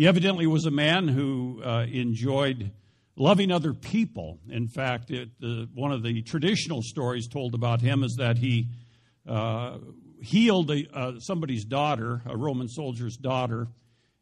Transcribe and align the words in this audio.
He 0.00 0.08
evidently 0.08 0.46
was 0.46 0.64
a 0.64 0.70
man 0.70 1.08
who 1.08 1.60
uh, 1.62 1.84
enjoyed 1.84 2.70
loving 3.16 3.52
other 3.52 3.74
people. 3.74 4.38
In 4.48 4.66
fact, 4.66 5.10
it, 5.10 5.28
uh, 5.44 5.66
one 5.74 5.92
of 5.92 6.02
the 6.02 6.22
traditional 6.22 6.80
stories 6.80 7.28
told 7.28 7.54
about 7.54 7.82
him 7.82 8.02
is 8.02 8.16
that 8.16 8.38
he 8.38 8.68
uh, 9.28 9.76
healed 10.22 10.70
a, 10.70 10.86
uh, 10.94 11.18
somebody's 11.18 11.66
daughter, 11.66 12.22
a 12.24 12.34
Roman 12.34 12.66
soldier's 12.66 13.18
daughter, 13.18 13.68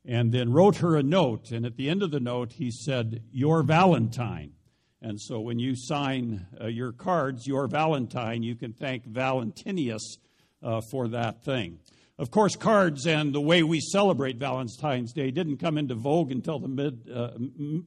and 0.04 0.32
then 0.32 0.50
wrote 0.50 0.78
her 0.78 0.96
a 0.96 1.02
note. 1.04 1.52
And 1.52 1.64
at 1.64 1.76
the 1.76 1.88
end 1.88 2.02
of 2.02 2.10
the 2.10 2.18
note, 2.18 2.54
he 2.54 2.72
said, 2.72 3.22
Your 3.30 3.62
Valentine. 3.62 4.54
And 5.00 5.20
so 5.20 5.38
when 5.38 5.60
you 5.60 5.76
sign 5.76 6.48
uh, 6.60 6.66
your 6.66 6.90
cards, 6.90 7.46
Your 7.46 7.68
Valentine, 7.68 8.42
you 8.42 8.56
can 8.56 8.72
thank 8.72 9.06
Valentinius 9.06 10.18
uh, 10.60 10.80
for 10.90 11.06
that 11.06 11.44
thing. 11.44 11.78
Of 12.18 12.32
course, 12.32 12.56
cards 12.56 13.06
and 13.06 13.32
the 13.32 13.40
way 13.40 13.62
we 13.62 13.78
celebrate 13.78 14.38
Valentine's 14.38 15.12
Day 15.12 15.30
didn't 15.30 15.58
come 15.58 15.78
into 15.78 15.94
vogue 15.94 16.32
until 16.32 16.58
the 16.58 16.66
mid, 16.66 17.08
uh, 17.08 17.30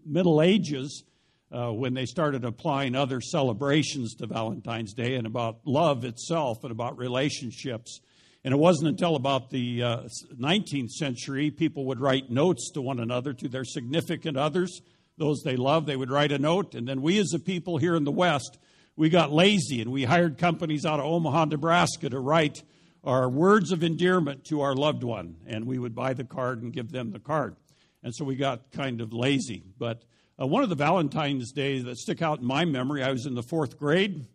Middle 0.05 0.41
Ages 0.41 1.03
uh, 1.52 1.73
when 1.73 1.94
they 1.94 2.05
started 2.05 2.45
applying 2.45 2.95
other 2.95 3.20
celebrations 3.20 4.16
to 4.16 4.27
Valentine's 4.27 4.94
Day 4.94 5.16
and 5.16 5.27
about 5.27 5.58
love 5.66 6.05
itself 6.05 6.63
and 6.63 6.72
about 6.72 6.98
relationships. 6.98 7.99
And 8.45 8.53
it 8.53 8.58
wasn't 8.58 8.88
until 8.88 9.17
about 9.17 9.49
the 9.49 9.84
uh, 9.84 9.98
19th 10.39 10.91
century 10.91 11.52
people 11.52 11.88
would 11.88 12.00
write 12.00 12.31
notes 12.31 12.72
to 12.72 12.81
one 12.81 13.02
another, 13.02 13.34
to 13.34 13.50
their 13.50 13.66
significant 13.66 14.38
others, 14.38 14.80
those 15.17 15.41
they 15.44 15.58
love. 15.58 15.86
They 15.86 15.98
would 15.98 16.09
write 16.09 16.31
a 16.31 16.39
note. 16.39 16.73
And 16.73 16.88
then 16.88 17.02
we, 17.02 17.20
as 17.20 17.34
a 17.34 17.39
people 17.39 17.80
here 17.80 17.98
in 17.98 18.05
the 18.05 18.13
West, 18.13 18.59
we 18.95 19.09
got 19.09 19.34
lazy 19.34 19.81
and 19.81 19.91
we 19.91 20.05
hired 20.05 20.38
companies 20.38 20.86
out 20.86 21.02
of 21.02 21.05
Omaha, 21.05 21.45
Nebraska 21.45 22.09
to 22.09 22.20
write 22.22 22.63
our 23.03 23.29
words 23.29 23.71
of 23.71 23.83
endearment 23.83 24.45
to 24.45 24.61
our 24.61 24.75
loved 24.75 25.03
one. 25.03 25.37
And 25.47 25.65
we 25.65 25.79
would 25.79 25.95
buy 25.95 26.13
the 26.13 26.23
card 26.23 26.61
and 26.61 26.71
give 26.71 26.91
them 26.91 27.11
the 27.11 27.19
card. 27.19 27.55
And 28.03 28.13
so 28.15 28.25
we 28.25 28.35
got 28.35 28.71
kind 28.71 29.01
of 29.01 29.13
lazy. 29.13 29.63
But 29.77 30.03
uh, 30.39 30.47
one 30.47 30.63
of 30.63 30.69
the 30.69 30.75
Valentine's 30.75 31.51
days 31.51 31.83
that 31.83 31.97
stick 31.97 32.21
out 32.21 32.39
in 32.39 32.45
my 32.45 32.66
memory, 32.66 33.03
I 33.03 33.11
was 33.11 33.25
in 33.25 33.35
the 33.35 33.43
fourth 33.43 33.77
grade 33.77 34.27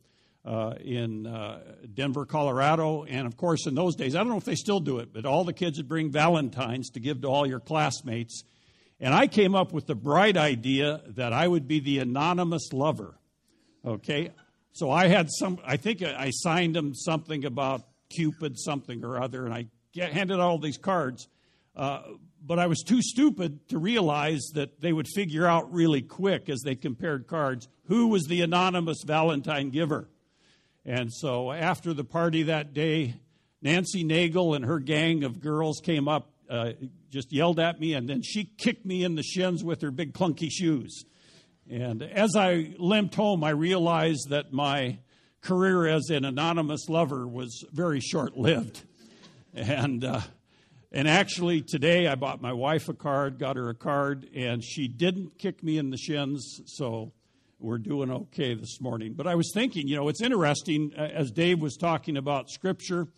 uh, 0.45 0.75
in 0.81 1.27
uh, 1.27 1.61
Denver, 1.93 2.25
Colorado. 2.25 3.05
And 3.05 3.27
of 3.27 3.37
course, 3.37 3.67
in 3.67 3.75
those 3.75 3.97
days, 3.97 4.15
I 4.15 4.19
don't 4.19 4.29
know 4.29 4.37
if 4.37 4.45
they 4.45 4.55
still 4.55 4.81
do 4.81 4.99
it, 4.99 5.13
but 5.13 5.27
all 5.27 5.45
the 5.45 5.53
kids 5.53 5.79
would 5.79 5.89
bring 5.89 6.11
Valentines 6.11 6.91
to 6.91 7.01
give 7.01 7.23
to 7.23 7.29
all 7.29 7.47
your 7.47 7.61
classmates. 7.61 8.45
And 9.01 9.13
I 9.13 9.27
came 9.27 9.55
up 9.55 9.73
with 9.73 9.87
the 9.87 9.95
bright 9.95 10.37
idea 10.37 11.03
that 11.09 11.33
I 11.33 11.47
would 11.47 11.69
be 11.69 11.81
the 11.81 11.99
anonymous 11.99 12.73
lover. 12.73 13.19
Okay? 13.85 14.31
So 14.73 14.91
I 14.91 15.09
had 15.09 15.29
some, 15.31 15.59
I 15.65 15.77
think 15.77 16.03
I 16.03 16.31
signed 16.31 16.77
them 16.77 16.95
something 16.95 17.45
about 17.45 17.83
Cupid, 18.09 18.59
something 18.59 19.05
or 19.05 19.21
other, 19.23 19.45
and 19.45 19.55
I 19.55 19.67
handed 19.95 20.35
out 20.35 20.41
all 20.41 20.59
these 20.59 20.79
cards. 20.79 21.29
Uh, 21.75 22.03
but 22.45 22.59
I 22.59 22.67
was 22.67 22.83
too 22.83 23.03
stupid 23.03 23.69
to 23.69 23.79
realize 23.79 24.51
that 24.55 24.81
they 24.81 24.93
would 24.93 25.09
figure 25.09 25.47
out 25.47 25.73
really 25.73 26.01
quick 26.01 26.49
as 26.49 26.61
they 26.61 26.75
compared 26.75 27.27
cards 27.27 27.69
who 27.89 28.09
was 28.09 28.25
the 28.25 28.43
anonymous 28.43 29.03
Valentine 29.05 29.71
giver. 29.71 30.09
And 30.85 31.13
so 31.13 31.51
after 31.51 31.93
the 31.93 32.05
party 32.05 32.45
that 32.45 32.73
day, 32.73 33.15
Nancy 33.61 34.05
Nagel 34.05 34.55
and 34.55 34.65
her 34.65 34.79
gang 34.79 35.25
of 35.25 35.41
girls 35.41 35.81
came 35.83 36.07
up, 36.07 36.31
uh, 36.49 36.73
just 37.11 37.33
yelled 37.33 37.59
at 37.59 37.81
me, 37.81 37.95
and 37.95 38.09
then 38.09 38.23
she 38.23 38.45
kicked 38.45 38.87
me 38.87 39.03
in 39.03 39.17
the 39.17 39.23
shins 39.23 39.65
with 39.65 39.83
her 39.83 39.91
big 39.91 40.13
clunky 40.13 40.49
shoes. 40.51 41.05
And 41.69 42.03
as 42.03 42.37
I 42.37 42.75
limped 42.79 43.17
home, 43.17 43.43
I 43.43 43.51
realized 43.51 44.29
that 44.31 44.53
my 44.53 44.99
career 45.47 45.87
as 45.87 46.11
an 46.11 46.25
anonymous 46.25 46.89
lover 46.89 47.27
was 47.27 47.65
very 47.73 48.01
short 48.01 48.37
lived. 48.37 48.83
And 49.55 50.05
uh, 50.05 50.21
and 50.93 51.07
actually, 51.07 51.63
today 51.63 52.09
I 52.09 52.17
bought 52.17 52.43
my 52.43 52.53
wife 52.53 52.89
a 52.89 52.95
card, 52.95 53.39
got 53.39 53.57
her 53.57 53.69
a 53.69 53.75
card, 53.75 54.29
and 54.35 54.63
she 54.63 54.89
didn't 54.89 55.39
kick 55.39 55.63
me 55.63 55.79
in 55.79 55.91
the 55.91 55.97
shins, 55.97 56.63
so 56.67 57.13
we're 57.59 57.79
doing 57.79 58.11
okay 58.11 58.55
this 58.55 58.81
morning. 58.81 59.15
But 59.15 59.27
I 59.27 59.35
was 59.35 59.51
thinking, 59.55 59.89
you 59.89 59.97
know, 59.97 60.09
it's 60.09 60.21
interesting 60.21 60.93
uh, 60.97 61.03
as 61.03 61.31
Dave 61.31 61.61
was 61.61 61.77
talking 61.77 62.17
about 62.17 62.51
Scripture, 62.51 63.09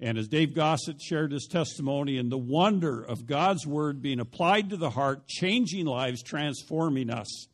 and 0.00 0.16
as 0.16 0.26
Dave 0.26 0.54
Gossett 0.54 1.00
shared 1.02 1.32
his 1.32 1.46
testimony, 1.50 2.18
and 2.18 2.32
the 2.32 2.38
wonder 2.38 3.02
of 3.02 3.26
God's 3.26 3.66
Word 3.66 4.00
being 4.00 4.20
applied 4.20 4.70
to 4.70 4.76
the 4.76 4.90
heart, 4.90 5.26
changing 5.28 5.86
lives, 5.86 6.22
transforming 6.22 7.10
us. 7.10 7.48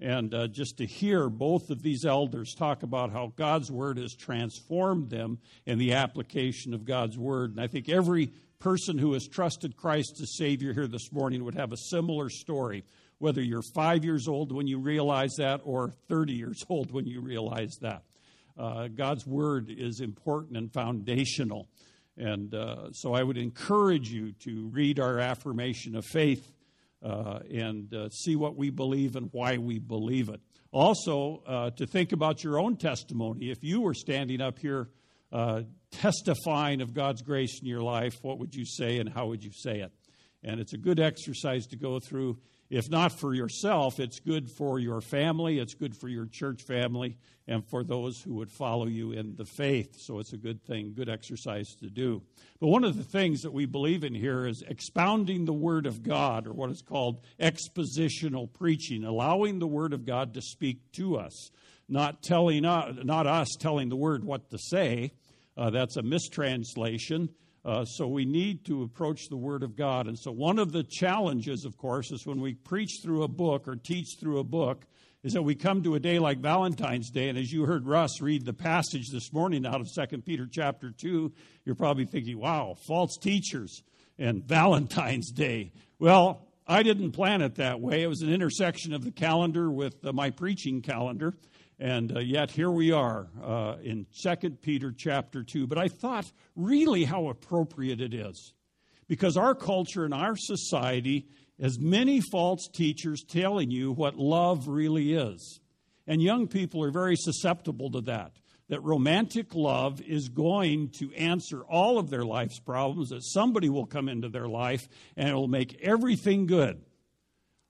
And 0.00 0.34
uh, 0.34 0.46
just 0.46 0.78
to 0.78 0.86
hear 0.86 1.28
both 1.28 1.68
of 1.68 1.82
these 1.82 2.06
elders 2.06 2.54
talk 2.54 2.82
about 2.82 3.12
how 3.12 3.32
God's 3.36 3.70
Word 3.70 3.98
has 3.98 4.14
transformed 4.14 5.10
them 5.10 5.38
in 5.66 5.78
the 5.78 5.92
application 5.92 6.72
of 6.72 6.86
God's 6.86 7.18
Word. 7.18 7.50
And 7.50 7.60
I 7.60 7.66
think 7.66 7.88
every 7.90 8.32
person 8.60 8.96
who 8.96 9.12
has 9.12 9.28
trusted 9.28 9.76
Christ 9.76 10.18
as 10.22 10.36
Savior 10.36 10.72
here 10.72 10.86
this 10.86 11.12
morning 11.12 11.44
would 11.44 11.54
have 11.54 11.72
a 11.72 11.76
similar 11.76 12.30
story, 12.30 12.84
whether 13.18 13.42
you're 13.42 13.62
five 13.74 14.02
years 14.02 14.26
old 14.26 14.52
when 14.52 14.66
you 14.66 14.78
realize 14.78 15.34
that 15.36 15.60
or 15.64 15.92
30 16.08 16.32
years 16.32 16.64
old 16.70 16.90
when 16.92 17.06
you 17.06 17.20
realize 17.20 17.76
that. 17.82 18.02
Uh, 18.58 18.88
God's 18.88 19.26
Word 19.26 19.70
is 19.70 20.00
important 20.00 20.56
and 20.56 20.72
foundational. 20.72 21.68
And 22.16 22.54
uh, 22.54 22.92
so 22.92 23.14
I 23.14 23.22
would 23.22 23.38
encourage 23.38 24.10
you 24.10 24.32
to 24.44 24.68
read 24.68 24.98
our 24.98 25.18
affirmation 25.18 25.94
of 25.94 26.06
faith 26.06 26.52
and 27.02 27.92
uh, 27.94 28.08
see 28.10 28.36
what 28.36 28.56
we 28.56 28.70
believe 28.70 29.16
and 29.16 29.28
why 29.32 29.56
we 29.56 29.78
believe 29.78 30.28
it. 30.28 30.40
Also, 30.72 31.42
uh, 31.46 31.70
to 31.70 31.86
think 31.86 32.12
about 32.12 32.44
your 32.44 32.58
own 32.58 32.76
testimony. 32.76 33.50
If 33.50 33.64
you 33.64 33.80
were 33.80 33.94
standing 33.94 34.40
up 34.40 34.58
here 34.58 34.88
uh, 35.32 35.62
testifying 35.90 36.80
of 36.80 36.94
God's 36.94 37.22
grace 37.22 37.60
in 37.60 37.66
your 37.66 37.82
life, 37.82 38.18
what 38.22 38.38
would 38.38 38.54
you 38.54 38.64
say 38.64 38.98
and 38.98 39.08
how 39.08 39.26
would 39.26 39.42
you 39.42 39.52
say 39.52 39.80
it? 39.80 39.92
And 40.42 40.60
it's 40.60 40.72
a 40.72 40.78
good 40.78 41.00
exercise 41.00 41.66
to 41.68 41.76
go 41.76 42.00
through. 42.00 42.38
If 42.70 42.88
not 42.88 43.18
for 43.18 43.34
yourself, 43.34 43.98
it's 43.98 44.20
good 44.20 44.48
for 44.48 44.78
your 44.78 45.00
family, 45.00 45.58
it's 45.58 45.74
good 45.74 45.96
for 45.96 46.08
your 46.08 46.26
church 46.26 46.62
family, 46.62 47.16
and 47.48 47.68
for 47.68 47.82
those 47.82 48.22
who 48.22 48.34
would 48.34 48.50
follow 48.50 48.86
you 48.86 49.10
in 49.10 49.34
the 49.34 49.44
faith. 49.44 49.96
So 49.98 50.20
it's 50.20 50.32
a 50.32 50.36
good 50.36 50.62
thing, 50.62 50.94
good 50.94 51.08
exercise 51.08 51.74
to 51.80 51.90
do. 51.90 52.22
But 52.60 52.68
one 52.68 52.84
of 52.84 52.96
the 52.96 53.02
things 53.02 53.42
that 53.42 53.52
we 53.52 53.66
believe 53.66 54.04
in 54.04 54.14
here 54.14 54.46
is 54.46 54.62
expounding 54.68 55.46
the 55.46 55.52
Word 55.52 55.84
of 55.84 56.04
God, 56.04 56.46
or 56.46 56.52
what 56.52 56.70
is 56.70 56.80
called 56.80 57.24
expositional 57.40 58.52
preaching, 58.52 59.02
allowing 59.02 59.58
the 59.58 59.66
Word 59.66 59.92
of 59.92 60.06
God 60.06 60.34
to 60.34 60.40
speak 60.40 60.92
to 60.92 61.16
us, 61.16 61.50
not 61.88 62.22
telling 62.22 62.64
us, 62.64 62.94
not 63.02 63.26
us 63.26 63.48
telling 63.58 63.88
the 63.88 63.96
Word 63.96 64.22
what 64.22 64.48
to 64.50 64.58
say, 64.58 65.10
uh, 65.56 65.70
that's 65.70 65.96
a 65.96 66.02
mistranslation. 66.02 67.30
Uh, 67.64 67.84
so 67.84 68.06
we 68.06 68.24
need 68.24 68.64
to 68.64 68.82
approach 68.82 69.28
the 69.28 69.36
Word 69.36 69.62
of 69.62 69.76
God. 69.76 70.06
And 70.06 70.18
so 70.18 70.32
one 70.32 70.58
of 70.58 70.72
the 70.72 70.82
challenges, 70.82 71.64
of 71.64 71.76
course, 71.76 72.10
is 72.10 72.26
when 72.26 72.40
we 72.40 72.54
preach 72.54 73.00
through 73.02 73.22
a 73.22 73.28
book 73.28 73.68
or 73.68 73.76
teach 73.76 74.16
through 74.18 74.38
a 74.38 74.44
book, 74.44 74.86
is 75.22 75.34
that 75.34 75.42
we 75.42 75.54
come 75.54 75.82
to 75.82 75.94
a 75.94 76.00
day 76.00 76.18
like 76.18 76.38
Valentine's 76.38 77.10
Day, 77.10 77.28
and 77.28 77.36
as 77.36 77.52
you 77.52 77.66
heard 77.66 77.86
Russ 77.86 78.22
read 78.22 78.46
the 78.46 78.54
passage 78.54 79.10
this 79.10 79.32
morning 79.32 79.66
out 79.66 79.80
of 79.80 79.92
2 79.92 80.18
Peter 80.22 80.48
chapter 80.50 80.90
2, 80.90 81.30
you're 81.66 81.74
probably 81.74 82.06
thinking, 82.06 82.38
wow, 82.38 82.74
false 82.86 83.18
teachers 83.18 83.82
and 84.18 84.42
Valentine's 84.46 85.30
Day. 85.30 85.72
Well, 85.98 86.46
I 86.66 86.82
didn't 86.82 87.12
plan 87.12 87.42
it 87.42 87.56
that 87.56 87.80
way. 87.80 88.02
It 88.02 88.06
was 88.06 88.22
an 88.22 88.32
intersection 88.32 88.94
of 88.94 89.04
the 89.04 89.10
calendar 89.10 89.70
with 89.70 90.04
uh, 90.04 90.12
my 90.12 90.30
preaching 90.30 90.80
calendar. 90.80 91.34
And 91.80 92.14
uh, 92.14 92.20
yet 92.20 92.50
here 92.50 92.70
we 92.70 92.92
are 92.92 93.28
uh, 93.42 93.76
in 93.82 94.06
2 94.22 94.50
Peter 94.60 94.92
chapter 94.94 95.42
2. 95.42 95.66
But 95.66 95.78
I 95.78 95.88
thought 95.88 96.30
really 96.54 97.04
how 97.04 97.28
appropriate 97.28 98.02
it 98.02 98.12
is. 98.12 98.52
Because 99.08 99.36
our 99.36 99.54
culture 99.54 100.04
and 100.04 100.12
our 100.12 100.36
society 100.36 101.26
has 101.60 101.80
many 101.80 102.20
false 102.20 102.68
teachers 102.68 103.24
telling 103.26 103.70
you 103.70 103.92
what 103.92 104.16
love 104.16 104.68
really 104.68 105.14
is. 105.14 105.60
And 106.06 106.22
young 106.22 106.48
people 106.48 106.84
are 106.84 106.90
very 106.90 107.16
susceptible 107.16 107.90
to 107.92 108.02
that. 108.02 108.32
That 108.68 108.82
romantic 108.84 109.54
love 109.54 110.00
is 110.02 110.28
going 110.28 110.90
to 110.98 111.12
answer 111.14 111.62
all 111.62 111.98
of 111.98 112.08
their 112.08 112.24
life's 112.24 112.60
problems, 112.60 113.08
that 113.08 113.24
somebody 113.24 113.68
will 113.68 113.86
come 113.86 114.08
into 114.08 114.28
their 114.28 114.48
life 114.48 114.86
and 115.16 115.28
it 115.28 115.34
will 115.34 115.48
make 115.48 115.80
everything 115.82 116.46
good. 116.46 116.80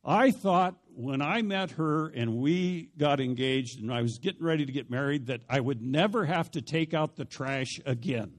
I 0.04 0.30
thought 0.30 0.76
when 0.94 1.20
I 1.20 1.42
met 1.42 1.72
her 1.72 2.08
and 2.08 2.36
we 2.36 2.90
got 2.96 3.20
engaged 3.20 3.80
and 3.80 3.92
I 3.92 4.02
was 4.02 4.18
getting 4.18 4.42
ready 4.42 4.64
to 4.64 4.72
get 4.72 4.90
married 4.90 5.26
that 5.26 5.42
I 5.48 5.60
would 5.60 5.82
never 5.82 6.24
have 6.24 6.50
to 6.52 6.62
take 6.62 6.94
out 6.94 7.16
the 7.16 7.24
trash 7.24 7.80
again. 7.84 8.32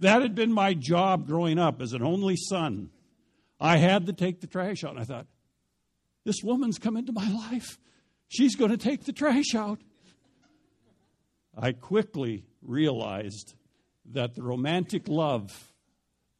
That 0.00 0.22
had 0.22 0.34
been 0.34 0.52
my 0.52 0.74
job 0.74 1.26
growing 1.26 1.58
up 1.58 1.80
as 1.80 1.92
an 1.92 2.02
only 2.02 2.36
son. 2.36 2.90
I 3.60 3.78
had 3.78 4.06
to 4.06 4.12
take 4.12 4.40
the 4.40 4.46
trash 4.46 4.84
out. 4.84 4.92
And 4.92 5.00
I 5.00 5.04
thought, 5.04 5.26
this 6.24 6.42
woman's 6.42 6.78
come 6.78 6.96
into 6.96 7.12
my 7.12 7.28
life. 7.50 7.78
She's 8.28 8.56
going 8.56 8.70
to 8.70 8.76
take 8.76 9.04
the 9.04 9.12
trash 9.12 9.54
out. 9.54 9.80
I 11.56 11.72
quickly 11.72 12.44
realized 12.62 13.54
that 14.12 14.34
the 14.34 14.42
romantic 14.42 15.08
love 15.08 15.72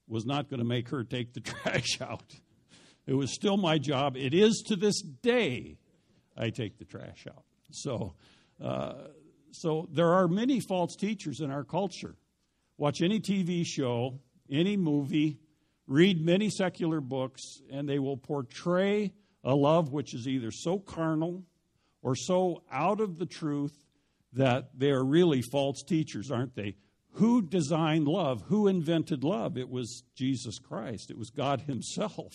was 0.06 0.26
not 0.26 0.50
going 0.50 0.58
to 0.58 0.66
make 0.66 0.88
her 0.88 1.04
take 1.04 1.32
the 1.32 1.40
trash 1.40 2.00
out. 2.00 2.34
It 3.06 3.14
was 3.14 3.34
still 3.34 3.56
my 3.56 3.78
job. 3.78 4.16
It 4.16 4.34
is 4.34 4.62
to 4.68 4.76
this 4.76 5.00
day. 5.00 5.78
I 6.36 6.50
take 6.50 6.78
the 6.78 6.84
trash 6.84 7.26
out. 7.28 7.44
So, 7.70 8.14
uh, 8.62 8.94
so 9.52 9.88
there 9.92 10.14
are 10.14 10.26
many 10.26 10.60
false 10.60 10.96
teachers 10.96 11.40
in 11.40 11.50
our 11.50 11.64
culture. 11.64 12.16
Watch 12.76 13.02
any 13.02 13.20
TV 13.20 13.64
show, 13.64 14.20
any 14.50 14.76
movie, 14.76 15.38
read 15.86 16.24
many 16.24 16.50
secular 16.50 17.00
books, 17.00 17.42
and 17.70 17.88
they 17.88 17.98
will 17.98 18.16
portray 18.16 19.12
a 19.44 19.54
love 19.54 19.92
which 19.92 20.14
is 20.14 20.26
either 20.26 20.50
so 20.50 20.78
carnal 20.78 21.44
or 22.02 22.16
so 22.16 22.62
out 22.72 23.00
of 23.00 23.18
the 23.18 23.26
truth 23.26 23.84
that 24.32 24.70
they 24.76 24.90
are 24.90 25.04
really 25.04 25.42
false 25.52 25.82
teachers, 25.82 26.30
aren't 26.30 26.56
they? 26.56 26.74
Who 27.12 27.42
designed 27.42 28.08
love? 28.08 28.42
Who 28.48 28.66
invented 28.66 29.22
love? 29.22 29.56
It 29.56 29.68
was 29.68 30.02
Jesus 30.16 30.58
Christ, 30.58 31.10
it 31.10 31.18
was 31.18 31.30
God 31.30 31.62
Himself. 31.62 32.32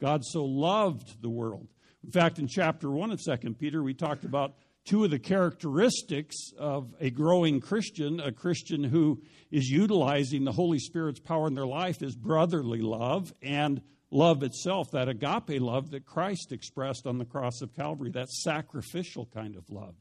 God 0.00 0.24
so 0.24 0.44
loved 0.44 1.20
the 1.22 1.28
world. 1.28 1.68
In 2.04 2.10
fact, 2.10 2.38
in 2.38 2.46
chapter 2.46 2.90
1 2.90 3.10
of 3.10 3.20
2 3.22 3.54
Peter, 3.54 3.82
we 3.82 3.94
talked 3.94 4.24
about 4.24 4.54
two 4.84 5.04
of 5.04 5.10
the 5.10 5.18
characteristics 5.18 6.36
of 6.58 6.94
a 7.00 7.10
growing 7.10 7.60
Christian, 7.60 8.20
a 8.20 8.32
Christian 8.32 8.84
who 8.84 9.20
is 9.50 9.68
utilizing 9.68 10.44
the 10.44 10.52
Holy 10.52 10.78
Spirit's 10.78 11.20
power 11.20 11.46
in 11.46 11.54
their 11.54 11.66
life, 11.66 12.02
is 12.02 12.14
brotherly 12.14 12.80
love 12.80 13.32
and 13.42 13.82
love 14.10 14.42
itself, 14.42 14.90
that 14.92 15.08
agape 15.08 15.60
love 15.60 15.90
that 15.90 16.06
Christ 16.06 16.52
expressed 16.52 17.06
on 17.06 17.18
the 17.18 17.24
cross 17.24 17.60
of 17.60 17.74
Calvary, 17.74 18.10
that 18.12 18.30
sacrificial 18.30 19.26
kind 19.34 19.56
of 19.56 19.68
love. 19.68 19.94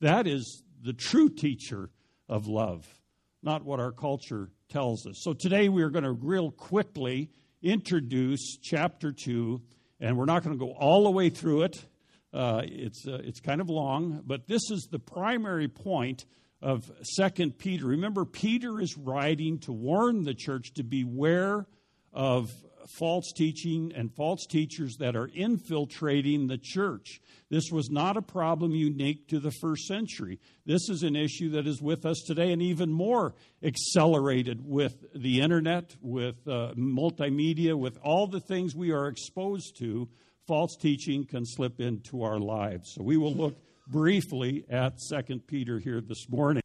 That 0.00 0.26
is 0.26 0.62
the 0.82 0.92
true 0.92 1.28
teacher 1.28 1.90
of 2.28 2.48
love, 2.48 2.86
not 3.42 3.64
what 3.64 3.78
our 3.78 3.92
culture 3.92 4.50
tells 4.68 5.06
us. 5.06 5.20
So 5.22 5.32
today 5.32 5.68
we 5.68 5.82
are 5.82 5.90
going 5.90 6.04
to 6.04 6.12
real 6.12 6.50
quickly 6.50 7.30
introduce 7.62 8.56
chapter 8.60 9.12
2, 9.12 9.60
and 10.00 10.16
we're 10.16 10.24
not 10.24 10.42
going 10.42 10.58
to 10.58 10.64
go 10.64 10.72
all 10.72 11.04
the 11.04 11.10
way 11.10 11.30
through 11.30 11.62
it. 11.62 11.84
Uh, 12.32 12.62
it's, 12.64 13.06
uh, 13.06 13.20
it's 13.22 13.40
kind 13.40 13.60
of 13.60 13.68
long, 13.68 14.22
but 14.26 14.48
this 14.48 14.70
is 14.70 14.88
the 14.90 14.98
primary 14.98 15.68
point 15.68 16.24
of 16.60 16.90
Second 17.02 17.58
Peter. 17.58 17.86
Remember, 17.86 18.24
Peter 18.24 18.80
is 18.80 18.96
writing 18.96 19.58
to 19.60 19.72
warn 19.72 20.22
the 20.22 20.34
church 20.34 20.72
to 20.74 20.82
beware 20.82 21.66
of 22.12 22.50
false 22.88 23.32
teaching 23.36 23.92
and 23.94 24.14
false 24.14 24.46
teachers 24.46 24.96
that 24.98 25.16
are 25.16 25.30
infiltrating 25.34 26.46
the 26.46 26.58
church. 26.58 27.20
This 27.50 27.70
was 27.70 27.90
not 27.90 28.16
a 28.16 28.22
problem 28.22 28.72
unique 28.72 29.28
to 29.28 29.38
the 29.38 29.50
first 29.50 29.86
century. 29.86 30.40
This 30.64 30.88
is 30.88 31.02
an 31.02 31.16
issue 31.16 31.50
that 31.50 31.66
is 31.66 31.82
with 31.82 32.06
us 32.06 32.22
today 32.26 32.52
and 32.52 32.62
even 32.62 32.92
more 32.92 33.34
accelerated 33.62 34.60
with 34.64 35.04
the 35.14 35.40
internet, 35.40 35.94
with 36.00 36.36
uh, 36.46 36.72
multimedia, 36.76 37.78
with 37.78 37.98
all 38.02 38.26
the 38.26 38.40
things 38.40 38.74
we 38.74 38.92
are 38.92 39.08
exposed 39.08 39.76
to. 39.78 40.08
False 40.46 40.76
teaching 40.80 41.24
can 41.24 41.44
slip 41.46 41.80
into 41.80 42.22
our 42.22 42.38
lives. 42.38 42.92
So 42.94 43.02
we 43.02 43.16
will 43.16 43.34
look 43.34 43.56
briefly 43.86 44.64
at 44.68 44.94
2 45.10 45.40
Peter 45.46 45.78
here 45.78 46.00
this 46.00 46.28
morning. 46.28 46.62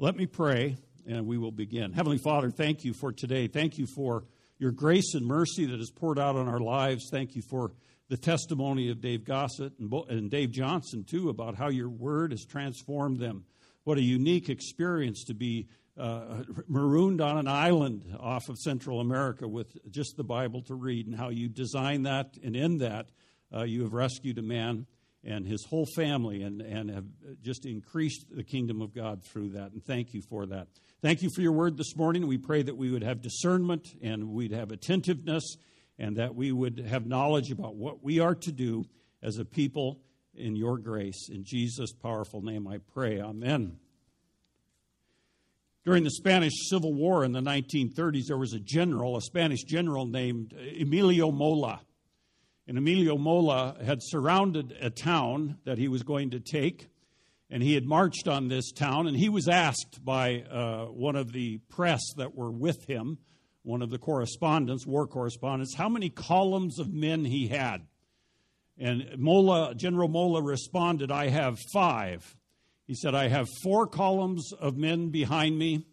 Let 0.00 0.16
me 0.16 0.26
pray 0.26 0.76
and 1.08 1.26
we 1.26 1.38
will 1.38 1.50
begin. 1.50 1.92
Heavenly 1.92 2.18
Father, 2.18 2.50
thank 2.50 2.84
you 2.84 2.92
for 2.92 3.12
today. 3.12 3.46
Thank 3.46 3.78
you 3.78 3.86
for 3.86 4.24
your 4.58 4.70
grace 4.70 5.14
and 5.14 5.26
mercy 5.26 5.64
that 5.66 5.80
is 5.80 5.90
poured 5.90 6.18
out 6.18 6.36
on 6.36 6.48
our 6.48 6.60
lives. 6.60 7.08
Thank 7.10 7.34
you 7.34 7.42
for 7.42 7.72
the 8.08 8.16
testimony 8.16 8.90
of 8.90 9.00
Dave 9.00 9.24
Gossett 9.24 9.72
and, 9.78 10.30
Dave 10.30 10.50
Johnson, 10.50 11.04
too, 11.04 11.28
about 11.28 11.54
how 11.54 11.68
your 11.68 11.88
word 11.88 12.32
has 12.32 12.44
transformed 12.44 13.18
them. 13.18 13.44
What 13.84 13.98
a 13.98 14.02
unique 14.02 14.48
experience 14.48 15.24
to 15.24 15.34
be 15.34 15.68
uh, 15.96 16.42
marooned 16.68 17.20
on 17.20 17.38
an 17.38 17.48
island 17.48 18.16
off 18.20 18.48
of 18.48 18.58
Central 18.58 19.00
America 19.00 19.48
with 19.48 19.76
just 19.90 20.16
the 20.16 20.24
Bible 20.24 20.62
to 20.62 20.74
read, 20.74 21.06
and 21.06 21.16
how 21.16 21.28
you 21.30 21.48
designed 21.48 22.06
that, 22.06 22.36
and 22.42 22.54
in 22.54 22.78
that, 22.78 23.10
uh, 23.54 23.62
you 23.62 23.82
have 23.82 23.92
rescued 23.92 24.38
a 24.38 24.42
man 24.42 24.86
and 25.24 25.46
his 25.46 25.64
whole 25.64 25.86
family 25.96 26.42
and, 26.42 26.60
and 26.60 26.90
have 26.90 27.04
just 27.42 27.66
increased 27.66 28.26
the 28.30 28.44
kingdom 28.44 28.80
of 28.80 28.94
God 28.94 29.24
through 29.24 29.50
that. 29.50 29.72
And 29.72 29.84
thank 29.84 30.14
you 30.14 30.22
for 30.22 30.46
that. 30.46 30.68
Thank 31.02 31.22
you 31.22 31.30
for 31.30 31.42
your 31.42 31.52
word 31.52 31.76
this 31.76 31.96
morning. 31.96 32.26
We 32.26 32.38
pray 32.38 32.62
that 32.62 32.76
we 32.76 32.90
would 32.90 33.02
have 33.02 33.20
discernment 33.20 33.88
and 34.02 34.30
we'd 34.30 34.52
have 34.52 34.70
attentiveness 34.70 35.56
and 35.98 36.16
that 36.16 36.34
we 36.34 36.52
would 36.52 36.78
have 36.78 37.06
knowledge 37.06 37.50
about 37.50 37.74
what 37.76 38.02
we 38.02 38.20
are 38.20 38.34
to 38.34 38.52
do 38.52 38.84
as 39.22 39.38
a 39.38 39.44
people 39.44 40.00
in 40.34 40.56
your 40.56 40.78
grace. 40.78 41.28
In 41.28 41.44
Jesus' 41.44 41.92
powerful 41.92 42.40
name 42.40 42.68
I 42.68 42.78
pray. 42.78 43.20
Amen. 43.20 43.78
During 45.84 46.04
the 46.04 46.10
Spanish 46.10 46.52
Civil 46.68 46.92
War 46.92 47.24
in 47.24 47.32
the 47.32 47.40
1930s, 47.40 48.26
there 48.26 48.36
was 48.36 48.52
a 48.52 48.60
general, 48.60 49.16
a 49.16 49.22
Spanish 49.22 49.62
general 49.64 50.06
named 50.06 50.54
Emilio 50.80 51.30
Mola. 51.30 51.80
And 52.68 52.78
Emilio 52.78 53.16
Mola 53.16 53.76
had 53.84 53.98
surrounded 54.00 54.76
a 54.80 54.90
town 54.90 55.56
that 55.64 55.78
he 55.78 55.88
was 55.88 56.04
going 56.04 56.30
to 56.30 56.40
take 56.40 56.88
and 57.50 57.62
he 57.62 57.74
had 57.74 57.86
marched 57.86 58.28
on 58.28 58.48
this 58.48 58.72
town, 58.72 59.06
and 59.06 59.16
he 59.16 59.28
was 59.28 59.48
asked 59.48 60.04
by 60.04 60.42
uh, 60.42 60.86
one 60.86 61.16
of 61.16 61.32
the 61.32 61.58
press 61.70 62.00
that 62.16 62.34
were 62.34 62.50
with 62.50 62.84
him, 62.86 63.18
one 63.62 63.80
of 63.80 63.90
the 63.90 63.98
correspondents, 63.98 64.86
war 64.86 65.06
correspondents, 65.06 65.74
how 65.74 65.88
many 65.88 66.10
columns 66.10 66.78
of 66.78 66.92
men 66.92 67.24
he 67.24 67.48
had. 67.48 67.86
And 68.76 69.18
Mola, 69.18 69.74
General 69.74 70.08
Mola 70.08 70.42
responded, 70.42 71.10
I 71.10 71.28
have 71.28 71.58
five. 71.72 72.36
He 72.86 72.94
said, 72.94 73.14
I 73.14 73.28
have 73.28 73.48
four 73.62 73.86
columns 73.86 74.52
of 74.52 74.76
men 74.76 75.08
behind 75.08 75.58
me, 75.58 75.86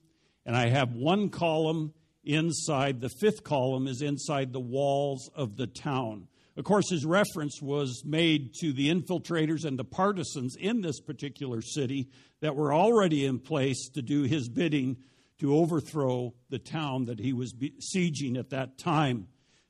and 0.46 0.56
I 0.56 0.70
have 0.70 0.92
one 0.92 1.30
column 1.30 1.94
inside. 2.24 3.00
The 3.00 3.10
fifth 3.22 3.44
column 3.44 3.88
is 3.88 4.02
inside 4.02 4.52
the 4.52 4.60
walls 4.60 5.30
of 5.36 5.56
the 5.56 5.68
town. 5.68 6.28
Of 6.58 6.64
course, 6.64 6.90
his 6.90 7.06
reference 7.06 7.62
was 7.62 8.04
made 8.06 8.54
to 8.62 8.72
the 8.72 8.90
infiltrators 8.90 9.66
and 9.66 9.78
the 9.78 9.84
partisans 9.84 10.56
in 10.56 10.82
this 10.82 11.02
particular 11.02 11.62
city 11.62 12.10
that 12.40 12.56
were 12.56 12.74
already 12.74 13.26
in 13.26 13.40
place 13.40 13.90
to 13.90 14.02
do 14.02 14.24
his 14.24 14.48
bidding 14.48 14.98
to 15.40 15.56
overthrow 15.56 16.34
the 16.50 16.60
town 16.60 17.06
that 17.06 17.20
he 17.20 17.34
was 17.34 17.52
besieging 17.52 18.38
at 18.38 18.52
that 18.52 18.78
time, 18.78 19.28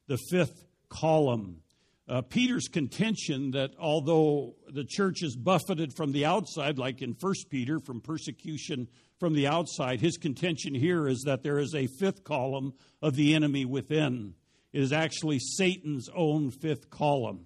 the 0.07 0.19
fifth 0.29 0.65
column. 0.89 1.61
Uh, 2.07 2.21
Peter's 2.21 2.67
contention 2.67 3.49
that 3.49 3.71
although 3.79 4.55
the 4.69 4.83
church 4.83 5.23
is 5.23 5.35
buffeted 5.35 5.91
from 5.91 6.11
the 6.11 6.23
outside, 6.23 6.77
like 6.77 7.01
in 7.01 7.15
1 7.19 7.33
Peter, 7.49 7.79
from 7.79 7.99
persecution 7.99 8.87
from 9.19 9.33
the 9.33 9.47
outside, 9.47 9.99
his 9.99 10.17
contention 10.17 10.75
here 10.75 11.07
is 11.07 11.23
that 11.25 11.41
there 11.41 11.57
is 11.57 11.73
a 11.73 11.87
fifth 11.87 12.23
column 12.23 12.73
of 13.01 13.15
the 13.15 13.33
enemy 13.33 13.65
within 13.65 14.35
is 14.75 14.91
actually 14.91 15.39
Satan's 15.39 16.09
own 16.13 16.51
fifth 16.51 16.89
column. 16.89 17.45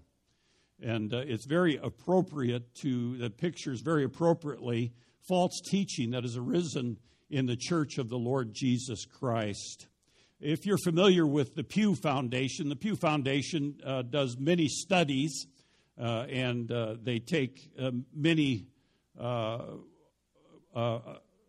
And 0.82 1.14
uh, 1.14 1.20
it's 1.20 1.46
very 1.46 1.78
appropriate 1.78 2.74
to, 2.82 3.18
the 3.18 3.30
pictures 3.30 3.82
very 3.82 4.04
appropriately 4.04 4.94
false 5.28 5.62
teaching 5.70 6.12
that 6.12 6.24
has 6.24 6.36
arisen 6.36 6.98
in 7.30 7.46
the 7.46 7.56
church 7.56 8.00
of 8.00 8.10
the 8.10 8.18
Lord 8.18 8.52
Jesus 8.52 9.06
Christ. 9.06 9.86
If 10.40 10.66
you're 10.66 10.80
familiar 10.84 11.28
with 11.28 11.54
the 11.54 11.64
Pew 11.64 11.94
Foundation, 11.94 12.68
the 12.68 12.76
Pew 12.76 12.96
Foundation 12.96 13.76
uh, 13.86 14.02
does 14.02 14.38
many 14.40 14.68
studies 14.68 15.46
uh, 16.02 16.26
and 16.32 16.72
uh, 16.72 16.96
they 17.04 17.20
take 17.20 17.70
uh, 17.80 17.92
many 18.16 18.66
uh, 19.20 19.60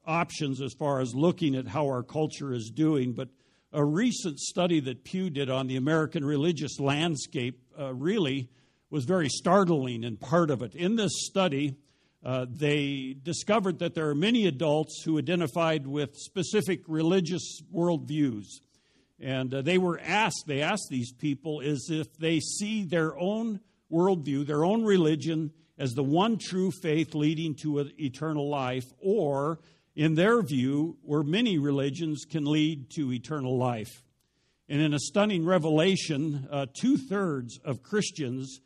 options 0.04 0.60
as 0.60 0.74
far 0.74 1.00
as 1.00 1.14
looking 1.14 1.54
at 1.54 1.66
how 1.66 1.86
our 1.86 2.02
culture 2.02 2.52
is 2.52 2.70
doing. 2.74 3.14
But 3.14 3.28
a 3.72 3.84
recent 3.84 4.38
study 4.40 4.80
that 4.80 5.04
Pew 5.04 5.30
did 5.30 5.48
on 5.48 5.66
the 5.66 5.76
American 5.76 6.24
religious 6.24 6.80
landscape 6.80 7.60
uh, 7.78 7.94
really 7.94 8.48
was 8.90 9.04
very 9.04 9.28
startling 9.28 10.02
in 10.02 10.16
part 10.16 10.50
of 10.50 10.62
it. 10.62 10.74
In 10.74 10.96
this 10.96 11.12
study, 11.26 11.76
uh, 12.24 12.46
they 12.50 13.16
discovered 13.22 13.78
that 13.78 13.94
there 13.94 14.08
are 14.08 14.14
many 14.14 14.46
adults 14.46 15.02
who 15.04 15.18
identified 15.18 15.86
with 15.86 16.16
specific 16.16 16.82
religious 16.88 17.62
worldviews. 17.72 18.46
And 19.20 19.54
uh, 19.54 19.62
they 19.62 19.78
were 19.78 20.00
asked, 20.04 20.44
they 20.46 20.62
asked 20.62 20.88
these 20.90 21.12
people, 21.12 21.60
is 21.60 21.88
if 21.90 22.16
they 22.16 22.40
see 22.40 22.84
their 22.84 23.16
own 23.18 23.60
worldview, 23.90 24.46
their 24.46 24.64
own 24.64 24.84
religion, 24.84 25.52
as 25.78 25.92
the 25.92 26.02
one 26.02 26.38
true 26.38 26.70
faith 26.70 27.14
leading 27.14 27.54
to 27.62 27.78
eternal 27.98 28.48
life, 28.48 28.84
or 28.98 29.60
in 30.00 30.14
their 30.14 30.40
view, 30.40 30.96
where 31.02 31.22
many 31.22 31.58
religions 31.58 32.24
can 32.24 32.46
lead 32.46 32.88
to 32.88 33.12
eternal 33.12 33.58
life. 33.58 34.02
And 34.66 34.80
in 34.80 34.94
a 34.94 34.98
stunning 34.98 35.44
revelation, 35.44 36.48
uh, 36.50 36.64
two 36.72 36.96
thirds 36.96 37.60
of 37.66 37.82
Christians 37.82 38.62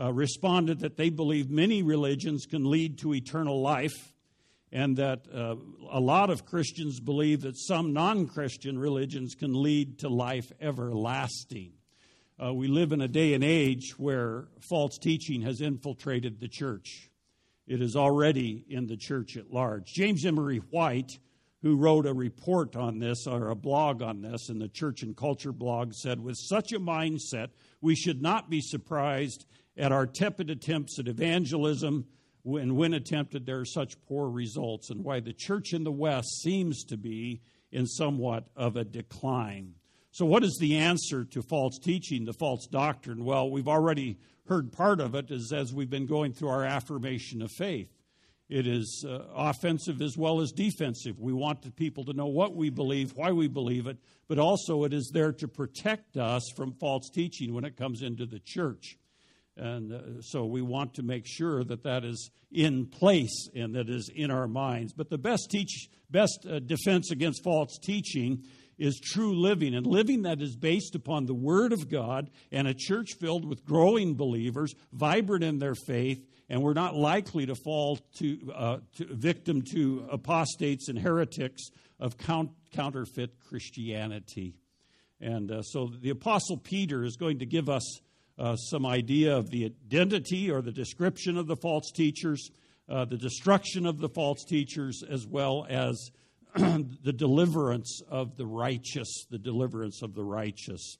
uh, 0.00 0.10
responded 0.14 0.80
that 0.80 0.96
they 0.96 1.10
believe 1.10 1.50
many 1.50 1.82
religions 1.82 2.46
can 2.46 2.70
lead 2.70 2.96
to 3.00 3.12
eternal 3.12 3.60
life, 3.60 4.14
and 4.72 4.96
that 4.96 5.26
uh, 5.30 5.56
a 5.90 6.00
lot 6.00 6.30
of 6.30 6.46
Christians 6.46 7.00
believe 7.00 7.42
that 7.42 7.58
some 7.58 7.92
non 7.92 8.26
Christian 8.26 8.78
religions 8.78 9.34
can 9.34 9.62
lead 9.62 9.98
to 9.98 10.08
life 10.08 10.50
everlasting. 10.58 11.72
Uh, 12.42 12.54
we 12.54 12.66
live 12.66 12.92
in 12.92 13.02
a 13.02 13.08
day 13.08 13.34
and 13.34 13.44
age 13.44 13.98
where 13.98 14.48
false 14.70 14.96
teaching 14.96 15.42
has 15.42 15.60
infiltrated 15.60 16.40
the 16.40 16.48
church. 16.48 17.07
It 17.68 17.82
is 17.82 17.94
already 17.94 18.64
in 18.68 18.86
the 18.86 18.96
church 18.96 19.36
at 19.36 19.52
large. 19.52 19.92
James 19.92 20.24
Emery 20.24 20.58
White, 20.70 21.18
who 21.62 21.76
wrote 21.76 22.06
a 22.06 22.14
report 22.14 22.74
on 22.74 22.98
this 22.98 23.26
or 23.26 23.50
a 23.50 23.54
blog 23.54 24.02
on 24.02 24.22
this 24.22 24.48
in 24.48 24.58
the 24.58 24.68
Church 24.68 25.02
and 25.02 25.16
Culture 25.16 25.52
blog, 25.52 25.92
said, 25.92 26.18
With 26.18 26.36
such 26.36 26.72
a 26.72 26.80
mindset, 26.80 27.48
we 27.80 27.94
should 27.94 28.22
not 28.22 28.48
be 28.48 28.60
surprised 28.60 29.44
at 29.76 29.92
our 29.92 30.06
tepid 30.06 30.50
attempts 30.50 30.98
at 30.98 31.08
evangelism 31.08 32.06
and 32.56 32.76
when 32.76 32.94
attempted, 32.94 33.44
there 33.44 33.60
are 33.60 33.64
such 33.64 34.00
poor 34.06 34.28
results, 34.28 34.90
and 34.90 35.04
why 35.04 35.20
the 35.20 35.32
church 35.32 35.72
in 35.72 35.84
the 35.84 35.92
West 35.92 36.40
seems 36.40 36.84
to 36.84 36.96
be 36.96 37.42
in 37.70 37.86
somewhat 37.86 38.48
of 38.56 38.76
a 38.76 38.84
decline. 38.84 39.74
So, 40.10 40.24
what 40.24 40.44
is 40.44 40.56
the 40.60 40.76
answer 40.76 41.24
to 41.24 41.42
false 41.42 41.78
teaching, 41.78 42.24
the 42.24 42.32
false 42.32 42.66
doctrine? 42.66 43.24
Well, 43.24 43.50
we've 43.50 43.68
already 43.68 44.18
heard 44.46 44.72
part 44.72 45.00
of 45.00 45.14
it 45.14 45.30
as, 45.30 45.52
as 45.52 45.72
we've 45.72 45.90
been 45.90 46.06
going 46.06 46.32
through 46.32 46.48
our 46.48 46.64
affirmation 46.64 47.42
of 47.42 47.50
faith. 47.52 47.92
It 48.48 48.66
is 48.66 49.04
uh, 49.06 49.24
offensive 49.34 50.00
as 50.00 50.16
well 50.16 50.40
as 50.40 50.52
defensive. 50.52 51.20
We 51.20 51.34
want 51.34 51.76
people 51.76 52.04
to 52.06 52.14
know 52.14 52.26
what 52.26 52.56
we 52.56 52.70
believe, 52.70 53.12
why 53.14 53.32
we 53.32 53.46
believe 53.46 53.86
it, 53.86 53.98
but 54.26 54.38
also 54.38 54.84
it 54.84 54.94
is 54.94 55.10
there 55.12 55.32
to 55.32 55.46
protect 55.46 56.16
us 56.16 56.42
from 56.56 56.72
false 56.72 57.10
teaching 57.10 57.52
when 57.52 57.66
it 57.66 57.76
comes 57.76 58.00
into 58.00 58.24
the 58.24 58.40
church. 58.42 58.96
And 59.58 59.92
uh, 59.92 60.22
so 60.22 60.46
we 60.46 60.62
want 60.62 60.94
to 60.94 61.02
make 61.02 61.26
sure 61.26 61.62
that 61.64 61.82
that 61.82 62.04
is 62.04 62.30
in 62.50 62.86
place 62.86 63.48
and 63.54 63.74
that 63.74 63.90
is 63.90 64.10
in 64.14 64.30
our 64.30 64.48
minds. 64.48 64.94
But 64.94 65.10
the 65.10 65.18
best 65.18 65.50
teach, 65.50 65.90
best 66.10 66.46
uh, 66.50 66.60
defense 66.60 67.10
against 67.10 67.44
false 67.44 67.76
teaching 67.82 68.44
is 68.78 69.00
true 69.00 69.34
living, 69.34 69.74
and 69.74 69.86
living 69.86 70.22
that 70.22 70.40
is 70.40 70.56
based 70.56 70.94
upon 70.94 71.26
the 71.26 71.34
Word 71.34 71.72
of 71.72 71.90
God 71.90 72.30
and 72.52 72.68
a 72.68 72.74
church 72.74 73.14
filled 73.20 73.44
with 73.44 73.64
growing 73.64 74.14
believers, 74.14 74.74
vibrant 74.92 75.44
in 75.44 75.58
their 75.58 75.74
faith, 75.74 76.24
and 76.48 76.62
we're 76.62 76.74
not 76.74 76.94
likely 76.94 77.46
to 77.46 77.54
fall 77.54 77.98
to, 78.18 78.52
uh, 78.54 78.78
to 78.96 79.06
victim 79.14 79.62
to 79.72 80.06
apostates 80.10 80.88
and 80.88 80.98
heretics 80.98 81.70
of 82.00 82.16
count, 82.16 82.50
counterfeit 82.72 83.38
Christianity. 83.40 84.54
And 85.20 85.50
uh, 85.50 85.62
so 85.62 85.90
the 86.00 86.10
Apostle 86.10 86.56
Peter 86.56 87.04
is 87.04 87.16
going 87.16 87.40
to 87.40 87.46
give 87.46 87.68
us 87.68 88.00
uh, 88.38 88.54
some 88.54 88.86
idea 88.86 89.36
of 89.36 89.50
the 89.50 89.64
identity 89.64 90.50
or 90.50 90.62
the 90.62 90.70
description 90.70 91.36
of 91.36 91.48
the 91.48 91.56
false 91.56 91.90
teachers, 91.90 92.50
uh, 92.88 93.04
the 93.04 93.16
destruction 93.16 93.84
of 93.84 93.98
the 93.98 94.08
false 94.08 94.44
teachers, 94.44 95.02
as 95.10 95.26
well 95.26 95.66
as 95.68 96.10
the 96.54 97.12
deliverance 97.12 98.02
of 98.08 98.36
the 98.36 98.46
righteous, 98.46 99.26
the 99.30 99.38
deliverance 99.38 100.02
of 100.02 100.14
the 100.14 100.24
righteous. 100.24 100.98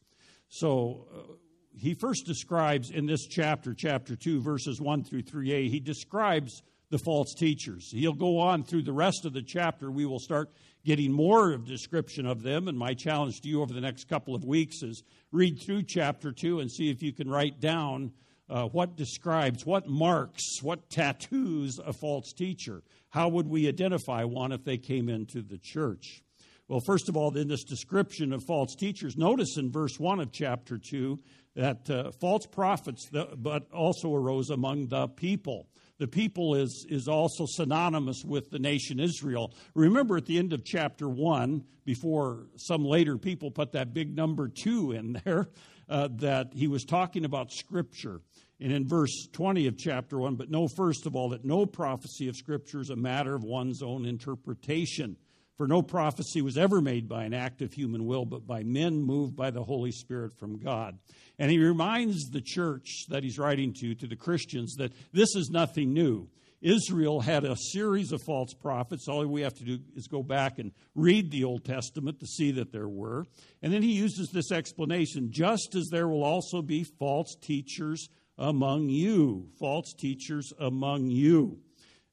So 0.49 1.07
uh, 1.15 1.33
he 1.77 1.95
first 1.95 2.27
describes 2.27 2.91
in 2.91 3.07
this 3.07 3.27
chapter, 3.27 3.75
chapter 3.75 4.17
2, 4.17 4.41
verses 4.41 4.81
1 4.81 5.05
through 5.05 5.23
3a, 5.23 5.71
he 5.71 5.81
describes 5.81 6.63
the 6.91 6.99
false 6.99 7.35
teachers. 7.35 7.91
He'll 7.91 8.15
go 8.15 8.39
on 8.39 8.65
through 8.65 8.83
the 8.83 8.93
rest 8.93 9.25
of 9.25 9.33
the 9.33 9.43
chapter. 9.43 9.91
We 9.91 10.07
will 10.07 10.19
start 10.19 10.51
getting 10.85 11.13
more 11.13 11.53
of 11.53 11.67
description 11.67 12.27
of 12.27 12.43
them. 12.43 12.69
And 12.69 12.79
my 12.79 12.95
challenge 12.95 13.41
to 13.43 13.49
you 13.49 13.61
over 13.61 13.75
the 13.75 13.81
next 13.81 14.09
couple 14.09 14.35
of 14.35 14.45
weeks 14.45 14.83
is 14.83 15.03
read 15.31 15.61
through 15.61 15.83
chapter 15.83 16.33
2 16.33 16.61
and 16.61 16.71
see 16.71 16.91
if 16.91 17.03
you 17.03 17.13
can 17.13 17.29
write 17.29 17.61
down 17.61 18.13
uh, 18.49 18.65
what 18.65 18.97
describes, 18.97 19.67
what 19.67 19.89
marks, 19.89 20.63
what 20.63 20.89
tattoos 20.91 21.79
a 21.85 21.93
false 21.93 22.33
teacher. 22.33 22.83
How 23.11 23.29
would 23.29 23.49
we 23.49 23.69
identify 23.69 24.25
one 24.25 24.53
if 24.53 24.65
they 24.65 24.79
came 24.79 25.09
into 25.09 25.43
the 25.43 25.59
church? 25.59 26.23
Well, 26.69 26.81
first 26.81 27.09
of 27.09 27.17
all, 27.17 27.35
in 27.37 27.49
this 27.49 27.65
description 27.65 28.33
of 28.33 28.45
false 28.45 28.75
teachers, 28.75 29.17
notice 29.17 29.57
in 29.57 29.73
verse 29.73 29.99
1 29.99 30.21
of 30.21 30.33
chapter 30.33 30.79
2 30.79 31.19
that 31.57 31.89
uh, 31.89 32.11
false 32.21 32.47
prophets, 32.47 33.09
but 33.37 33.73
also 33.73 34.15
arose 34.15 34.51
among 34.51 34.89
the 34.89 35.09
people 35.09 35.69
the 35.99 36.07
people 36.07 36.55
is, 36.55 36.87
is 36.89 37.09
also 37.09 37.45
synonymous 37.47 38.25
with 38.25 38.51
the 38.51 38.59
nation 38.59 39.01
Israel. 39.01 39.53
Remember 39.75 40.17
at 40.17 40.27
the 40.27 40.39
end 40.39 40.53
of 40.53 40.65
chapter 40.65 41.09
1, 41.09 41.65
before 41.85 42.47
some 42.57 42.85
later 42.85 43.19
people 43.19 43.51
put 43.51 43.73
that 43.73 43.93
big 43.93 44.15
number 44.15 44.49
2 44.49 44.93
in 44.93 45.21
there, 45.25 45.49
uh, 45.89 46.09
that 46.13 46.53
he 46.55 46.69
was 46.69 46.85
talking 46.85 47.25
about 47.25 47.53
Scripture. 47.53 48.21
And 48.61 48.73
in 48.73 48.89
verse 48.89 49.29
20 49.33 49.69
of 49.69 49.79
chapter 49.79 50.19
1, 50.19 50.35
but 50.35 50.51
know 50.51 50.67
first 50.67 51.07
of 51.07 51.15
all 51.15 51.29
that 51.31 51.45
no 51.45 51.65
prophecy 51.65 52.29
of 52.29 52.37
Scripture 52.37 52.81
is 52.81 52.91
a 52.91 52.97
matter 52.97 53.35
of 53.35 53.45
one's 53.45 53.83
own 53.83 54.05
interpretation. 54.05 55.17
For 55.57 55.67
no 55.67 55.83
prophecy 55.83 56.41
was 56.41 56.57
ever 56.57 56.81
made 56.81 57.09
by 57.09 57.25
an 57.25 57.35
act 57.35 57.63
of 57.63 57.73
human 57.73 58.07
will, 58.07 58.25
but 58.25 58.47
by 58.47 58.63
men 58.63 59.03
moved 59.03 59.35
by 59.35 59.51
the 59.51 59.65
Holy 59.65 59.91
Spirit 59.91 60.39
from 60.39 60.59
God. 60.59 60.99
And 61.39 61.51
he 61.51 61.59
reminds 61.59 62.31
the 62.31 62.41
church 62.41 63.07
that 63.09 63.25
he's 63.25 63.39
writing 63.39 63.75
to, 63.81 63.95
to 63.97 64.07
the 64.07 64.17
Christians, 64.17 64.77
that 64.77 64.93
this 65.13 65.35
is 65.35 65.51
nothing 65.51 65.93
new. 65.93 66.29
Israel 66.61 67.21
had 67.21 67.45
a 67.45 67.57
series 67.57 68.13
of 68.13 68.23
false 68.23 68.53
prophets. 68.55 69.09
All 69.09 69.25
we 69.27 69.43
have 69.43 69.55
to 69.55 69.65
do 69.65 69.79
is 69.95 70.09
go 70.09 70.23
back 70.23 70.59
and 70.59 70.73
read 70.95 71.31
the 71.31 71.45
Old 71.45 71.65
Testament 71.65 72.21
to 72.21 72.27
see 72.27 72.53
that 72.53 72.73
there 72.73 72.89
were. 72.89 73.25
And 73.63 73.73
then 73.73 73.83
he 73.83 73.93
uses 73.93 74.31
this 74.31 74.51
explanation 74.51 75.31
just 75.31 75.75
as 75.77 75.89
there 75.91 76.09
will 76.09 76.25
also 76.25 76.63
be 76.63 76.85
false 76.85 77.37
teachers 77.41 78.09
among 78.39 78.89
you. 78.89 79.49
False 79.59 79.93
teachers 79.93 80.53
among 80.59 81.11
you. 81.11 81.59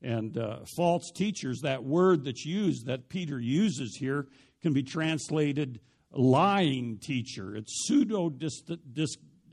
And 0.02 0.38
uh, 0.38 0.60
false 0.76 1.12
teachers, 1.12 1.62
that 1.62 1.84
word 1.84 2.26
that's 2.26 2.46
used, 2.46 2.88
that 2.88 3.10
Peter 3.10 3.40
uses 3.40 3.96
here, 3.96 4.28
can 4.62 4.74
be 4.74 4.84
translated 4.84 5.80
lying 6.12 6.98
teacher. 6.98 7.56
It's 7.56 7.86
pseudo 7.88 8.34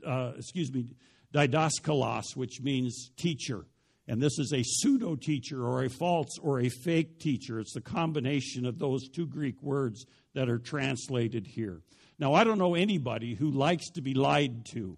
uh, 0.05 0.31
excuse 0.37 0.71
me, 0.73 0.85
didaskalos, 1.33 2.35
which 2.35 2.61
means 2.61 3.11
teacher. 3.17 3.65
And 4.07 4.21
this 4.21 4.37
is 4.37 4.53
a 4.53 4.63
pseudo 4.63 5.15
teacher 5.15 5.65
or 5.65 5.85
a 5.85 5.89
false 5.89 6.37
or 6.41 6.59
a 6.59 6.69
fake 6.69 7.19
teacher. 7.19 7.59
It's 7.59 7.73
the 7.73 7.81
combination 7.81 8.65
of 8.65 8.77
those 8.77 9.07
two 9.07 9.25
Greek 9.25 9.61
words 9.63 10.05
that 10.33 10.49
are 10.49 10.59
translated 10.59 11.47
here. 11.47 11.81
Now, 12.19 12.33
I 12.33 12.43
don't 12.43 12.57
know 12.57 12.75
anybody 12.75 13.33
who 13.33 13.49
likes 13.49 13.89
to 13.91 14.01
be 14.01 14.13
lied 14.13 14.65
to. 14.73 14.97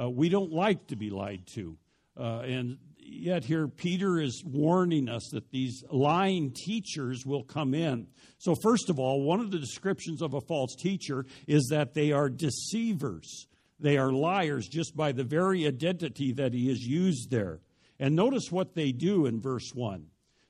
Uh, 0.00 0.10
we 0.10 0.28
don't 0.28 0.52
like 0.52 0.86
to 0.88 0.96
be 0.96 1.10
lied 1.10 1.46
to. 1.54 1.76
Uh, 2.18 2.40
and 2.40 2.78
yet 2.98 3.44
here 3.44 3.68
Peter 3.68 4.20
is 4.20 4.42
warning 4.44 5.08
us 5.08 5.28
that 5.32 5.50
these 5.50 5.84
lying 5.90 6.52
teachers 6.52 7.24
will 7.26 7.44
come 7.44 7.74
in. 7.74 8.06
So, 8.38 8.54
first 8.54 8.90
of 8.90 8.98
all, 8.98 9.22
one 9.22 9.40
of 9.40 9.50
the 9.50 9.58
descriptions 9.58 10.22
of 10.22 10.34
a 10.34 10.40
false 10.40 10.74
teacher 10.76 11.26
is 11.46 11.68
that 11.70 11.94
they 11.94 12.12
are 12.12 12.28
deceivers. 12.28 13.46
They 13.80 13.98
are 13.98 14.12
liars 14.12 14.68
just 14.68 14.96
by 14.96 15.12
the 15.12 15.24
very 15.24 15.66
identity 15.66 16.32
that 16.32 16.54
he 16.54 16.70
is 16.70 16.80
used 16.80 17.30
there. 17.30 17.60
And 17.98 18.16
notice 18.16 18.50
what 18.50 18.74
they 18.74 18.92
do 18.92 19.26
in 19.26 19.40
verse 19.40 19.70
1. 19.74 20.06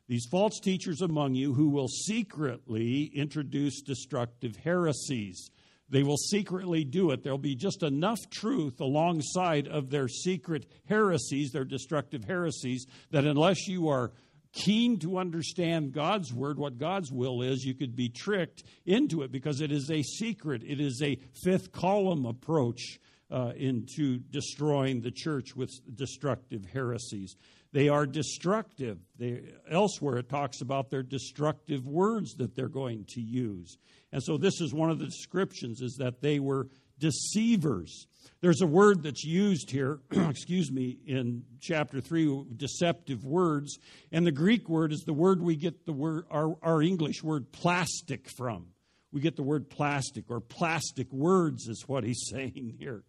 These 0.07 0.27
false 0.31 0.61
teachers 0.61 1.01
among 1.01 1.35
you 1.35 1.55
who 1.55 1.71
will 1.71 1.89
secretly 1.89 3.11
introduce 3.15 3.81
destructive 3.81 4.57
heresies. 4.57 5.51
They 5.89 6.03
will 6.03 6.17
secretly 6.17 6.85
do 6.85 7.11
it. 7.11 7.23
There'll 7.23 7.39
be 7.39 7.55
just 7.55 7.83
enough 7.83 8.31
truth 8.31 8.81
alongside 8.81 9.69
of 9.69 9.91
their 9.91 10.09
secret 10.09 10.67
heresies, 10.87 11.53
their 11.53 11.65
destructive 11.65 12.25
heresies, 12.25 12.87
that 13.11 13.25
unless 13.25 13.69
you 13.69 13.89
are 13.89 14.13
keen 14.55 14.99
to 15.01 15.19
understand 15.19 15.93
God's 15.93 16.33
word, 16.33 16.59
what 16.59 16.79
God's 16.79 17.13
will 17.13 17.43
is, 17.43 17.65
you 17.65 17.75
could 17.75 17.97
be 17.97 18.09
tricked 18.09 18.63
into 18.87 19.23
it 19.23 19.33
because 19.33 19.61
it 19.61 19.73
is 19.73 19.91
a 19.91 20.03
secret. 20.03 20.63
It 20.65 20.81
is 20.81 21.03
a 21.03 21.19
fifth 21.43 21.73
column 21.73 22.25
approach 22.25 22.99
uh, 23.31 23.53
into 23.57 24.19
destroying 24.19 25.01
the 25.01 25.11
church 25.11 25.57
with 25.57 25.71
destructive 25.95 26.65
heresies. 26.73 27.37
They 27.75 27.89
are 27.89 28.07
destructive. 28.07 28.99
They, 29.19 29.43
elsewhere, 29.69 30.19
it 30.19 30.29
talks 30.29 30.61
about 30.61 30.91
their 30.91 31.03
destructive 31.03 31.85
words 31.85 32.35
that 32.35 32.55
they're 32.55 32.69
going 32.69 33.05
to 33.15 33.21
use. 33.21 33.79
And 34.13 34.23
so, 34.23 34.39
this 34.39 34.61
is 34.61 34.73
one 34.73 34.91
of 34.91 35.01
the 35.01 35.07
descriptions: 35.07 35.81
is 35.81 35.97
that 35.97 36.23
they 36.23 36.39
were 36.39 36.69
deceivers. 37.01 38.07
There's 38.41 38.61
a 38.61 38.67
word 38.67 39.03
that's 39.03 39.25
used 39.25 39.73
here, 39.73 39.99
excuse 40.13 40.71
me, 40.71 40.99
in 41.05 41.43
chapter 41.61 42.01
3, 42.01 42.45
deceptive 42.55 43.25
words. 43.25 43.77
And 44.13 44.25
the 44.25 44.33
Greek 44.33 44.69
word 44.69 44.93
is 44.93 45.01
the 45.01 45.13
word 45.13 45.43
we 45.43 45.57
get 45.57 45.85
the 45.85 45.93
word, 45.93 46.27
our, 46.31 46.57
our 46.63 46.81
English 46.81 47.25
word 47.25 47.51
plastic 47.51 48.29
from. 48.37 48.69
We 49.11 49.21
get 49.21 49.35
the 49.35 49.43
word 49.43 49.69
plastic, 49.69 50.31
or 50.31 50.41
plastic 50.41 51.13
words 51.13 51.67
is 51.67 51.89
what 51.89 52.05
he's 52.05 52.25
saying 52.31 52.77
here. 52.79 53.03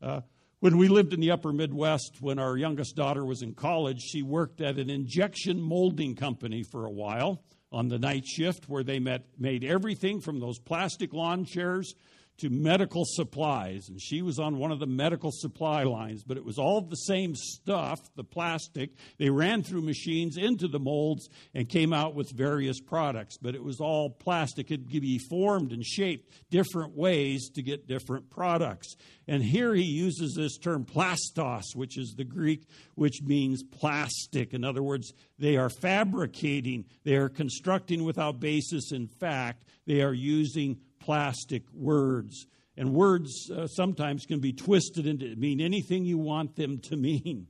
Uh, 0.00 0.20
when 0.62 0.76
we 0.76 0.86
lived 0.86 1.12
in 1.12 1.18
the 1.18 1.32
upper 1.32 1.52
Midwest, 1.52 2.18
when 2.20 2.38
our 2.38 2.56
youngest 2.56 2.94
daughter 2.94 3.24
was 3.24 3.42
in 3.42 3.52
college, 3.52 4.00
she 4.00 4.22
worked 4.22 4.60
at 4.60 4.78
an 4.78 4.90
injection 4.90 5.60
molding 5.60 6.14
company 6.14 6.62
for 6.62 6.86
a 6.86 6.90
while 6.90 7.42
on 7.72 7.88
the 7.88 7.98
night 7.98 8.24
shift 8.24 8.68
where 8.68 8.84
they 8.84 9.00
met, 9.00 9.24
made 9.36 9.64
everything 9.64 10.20
from 10.20 10.38
those 10.38 10.60
plastic 10.60 11.12
lawn 11.12 11.44
chairs 11.44 11.96
to 12.38 12.50
medical 12.50 13.04
supplies. 13.06 13.88
And 13.88 14.00
she 14.00 14.22
was 14.22 14.38
on 14.38 14.58
one 14.58 14.72
of 14.72 14.80
the 14.80 14.86
medical 14.86 15.30
supply 15.32 15.84
lines, 15.84 16.24
but 16.24 16.36
it 16.36 16.44
was 16.44 16.58
all 16.58 16.80
the 16.80 16.96
same 16.96 17.34
stuff, 17.34 18.00
the 18.16 18.24
plastic. 18.24 18.90
They 19.18 19.30
ran 19.30 19.62
through 19.62 19.82
machines 19.82 20.36
into 20.36 20.68
the 20.68 20.80
molds 20.80 21.28
and 21.54 21.68
came 21.68 21.92
out 21.92 22.14
with 22.14 22.30
various 22.30 22.80
products, 22.80 23.36
but 23.36 23.54
it 23.54 23.62
was 23.62 23.80
all 23.80 24.10
plastic. 24.10 24.70
It 24.70 24.90
could 24.90 25.02
be 25.02 25.18
formed 25.18 25.72
and 25.72 25.84
shaped 25.84 26.32
different 26.50 26.96
ways 26.96 27.50
to 27.50 27.62
get 27.62 27.86
different 27.86 28.30
products. 28.30 28.96
And 29.28 29.42
here 29.42 29.74
he 29.74 29.84
uses 29.84 30.34
this 30.34 30.58
term 30.58 30.84
plastos, 30.84 31.74
which 31.74 31.96
is 31.96 32.14
the 32.16 32.24
Greek, 32.24 32.66
which 32.96 33.22
means 33.22 33.62
plastic. 33.62 34.52
In 34.52 34.64
other 34.64 34.82
words, 34.82 35.12
they 35.38 35.56
are 35.56 35.70
fabricating, 35.70 36.86
they 37.04 37.14
are 37.14 37.28
constructing 37.28 38.04
without 38.04 38.40
basis 38.40 38.90
in 38.92 39.06
fact, 39.06 39.64
they 39.86 40.02
are 40.02 40.12
using 40.12 40.78
plastic 41.02 41.64
words. 41.74 42.46
And 42.76 42.94
words 42.94 43.50
uh, 43.50 43.66
sometimes 43.66 44.24
can 44.24 44.40
be 44.40 44.52
twisted 44.52 45.06
into 45.06 45.36
mean 45.36 45.60
anything 45.60 46.04
you 46.04 46.18
want 46.18 46.56
them 46.56 46.78
to 46.84 46.96
mean. 46.96 47.48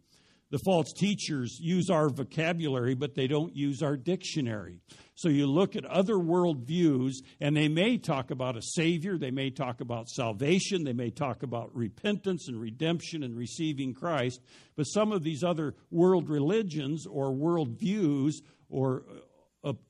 the 0.53 0.59
false 0.59 0.93
teachers 0.93 1.59
use 1.59 1.89
our 1.89 2.11
vocabulary, 2.11 2.95
but 2.95 3.15
they 3.15 3.27
don't 3.27 3.57
use 3.57 3.83
our 3.83 3.97
dictionary. 3.97 4.81
So 5.15 5.31
you 5.31 5.47
look 5.47 5.77
at 5.77 5.87
other 5.87 6.17
worldviews, 6.17 7.13
and 7.41 7.57
they 7.57 7.69
may 7.69 7.97
talk 7.97 8.31
about 8.31 8.59
a 8.59 8.63
Savior, 8.63 9.17
they 9.17 9.31
may 9.31 9.49
talk 9.49 9.81
about 9.81 10.11
salvation, 10.11 10.85
they 10.85 10.93
may 10.93 11.09
talk 11.09 11.43
about 11.43 11.75
repentance 11.75 12.49
and 12.49 12.61
redemption 12.61 13.23
and 13.23 13.35
receiving 13.35 13.95
Christ, 13.95 14.43
but 14.77 14.85
some 14.85 15.11
of 15.11 15.23
these 15.23 15.43
other 15.43 15.75
world 15.91 16.29
religions 16.29 17.07
or 17.07 17.33
worldviews 17.33 18.35
or 18.69 19.05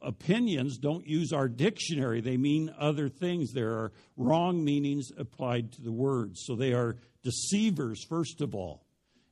opinions 0.00 0.78
don't 0.78 1.06
use 1.06 1.32
our 1.32 1.48
dictionary. 1.48 2.20
They 2.20 2.36
mean 2.36 2.74
other 2.78 3.08
things. 3.08 3.52
There 3.52 3.72
are 3.72 3.92
wrong 4.16 4.64
meanings 4.64 5.10
applied 5.16 5.72
to 5.72 5.82
the 5.82 5.92
words. 5.92 6.42
So 6.44 6.56
they 6.56 6.72
are 6.72 6.96
deceivers, 7.22 8.04
first 8.08 8.40
of 8.40 8.54
all 8.54 8.84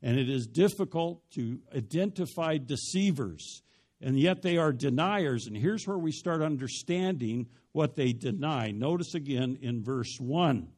and 0.02 0.18
it 0.18 0.28
is 0.28 0.46
difficult 0.46 1.22
to 1.32 1.58
identify 1.76 2.58
deceivers. 2.58 3.62
And 4.00 4.18
yet 4.18 4.42
they 4.42 4.56
are 4.56 4.72
deniers. 4.72 5.46
And 5.46 5.56
here's 5.56 5.86
where 5.86 5.98
we 5.98 6.12
start 6.12 6.40
understanding 6.40 7.48
what 7.72 7.96
they 7.96 8.12
deny. 8.12 8.70
Notice 8.70 9.14
again 9.14 9.58
in 9.60 9.82
verse 9.82 10.16
1 10.18 10.68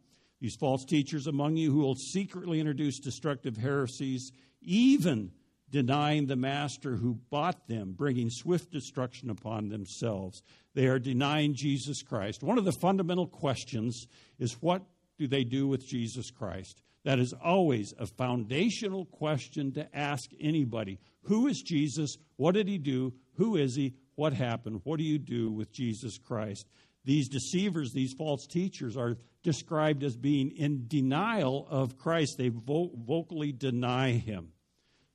these 0.40 0.56
false 0.58 0.84
teachers 0.84 1.28
among 1.28 1.56
you 1.56 1.70
who 1.70 1.78
will 1.78 1.94
secretly 1.94 2.58
introduce 2.58 2.98
destructive 2.98 3.56
heresies, 3.56 4.32
even 4.60 5.30
denying 5.72 6.26
the 6.26 6.36
master 6.36 6.96
who 6.96 7.18
bought 7.30 7.66
them, 7.66 7.94
bringing 7.96 8.28
swift 8.30 8.70
destruction 8.70 9.30
upon 9.30 9.70
themselves. 9.70 10.42
They 10.74 10.86
are 10.86 10.98
denying 10.98 11.54
Jesus 11.56 12.02
Christ. 12.02 12.42
One 12.42 12.58
of 12.58 12.66
the 12.66 12.76
fundamental 12.80 13.26
questions 13.26 14.06
is 14.38 14.60
what 14.60 14.82
do 15.18 15.26
they 15.26 15.44
do 15.44 15.66
with 15.66 15.86
Jesus 15.86 16.30
Christ? 16.30 16.82
That 17.04 17.18
is 17.18 17.34
always 17.42 17.92
a 17.98 18.06
foundational 18.06 19.06
question 19.06 19.72
to 19.72 19.96
ask 19.96 20.30
anybody. 20.40 21.00
Who 21.22 21.48
is 21.48 21.62
Jesus? 21.62 22.16
What 22.36 22.52
did 22.52 22.68
he 22.68 22.78
do? 22.78 23.14
Who 23.36 23.56
is 23.56 23.74
he? 23.74 23.94
What 24.14 24.34
happened? 24.34 24.82
What 24.84 24.98
do 24.98 25.04
you 25.04 25.18
do 25.18 25.50
with 25.50 25.72
Jesus 25.72 26.18
Christ? 26.18 26.66
These 27.04 27.28
deceivers, 27.28 27.92
these 27.92 28.12
false 28.12 28.46
teachers, 28.46 28.96
are 28.96 29.16
described 29.42 30.04
as 30.04 30.16
being 30.16 30.50
in 30.50 30.86
denial 30.86 31.66
of 31.68 31.98
Christ. 31.98 32.36
They 32.38 32.50
vo- 32.50 32.92
vocally 32.94 33.52
deny 33.52 34.12
him. 34.12 34.52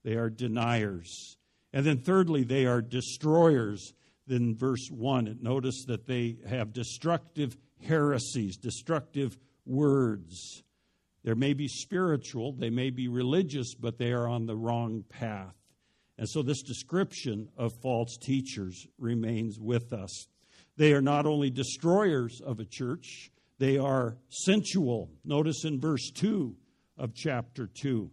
They 0.04 0.16
are 0.16 0.30
deniers. 0.30 1.38
And 1.74 1.86
then, 1.86 2.00
thirdly, 2.00 2.44
they 2.44 2.66
are 2.66 2.82
destroyers. 2.82 3.94
Then, 4.26 4.56
verse 4.56 4.90
1, 4.90 5.40
notice 5.42 5.86
that 5.88 6.06
they 6.06 6.38
have 6.48 6.74
destructive 6.74 7.58
heresies, 7.86 8.58
destructive 8.58 9.38
words. 9.66 10.64
They 11.24 11.34
may 11.34 11.54
be 11.54 11.68
spiritual, 11.68 12.54
they 12.54 12.70
may 12.70 12.90
be 12.90 13.08
religious, 13.08 13.76
but 13.76 13.98
they 13.98 14.12
are 14.12 14.28
on 14.28 14.46
the 14.46 14.56
wrong 14.56 15.04
path. 15.10 15.56
And 16.18 16.28
so 16.28 16.42
this 16.42 16.64
description 16.64 17.50
of 17.58 17.74
false 17.82 18.18
teachers 18.18 18.88
remains 18.98 19.60
with 19.60 19.94
us. 19.94 20.28
They 20.78 20.94
are 20.94 21.02
not 21.02 21.26
only 21.26 21.50
destroyers 21.50 22.42
of 22.42 22.60
a 22.60 22.66
church, 22.66 23.32
they 23.60 23.78
are 23.78 24.18
sensual. 24.30 25.10
Notice 25.24 25.64
in 25.66 25.80
verse 25.80 26.12
2 26.12 26.56
of 26.98 27.14
chapter 27.14 27.68
2. 27.68 28.10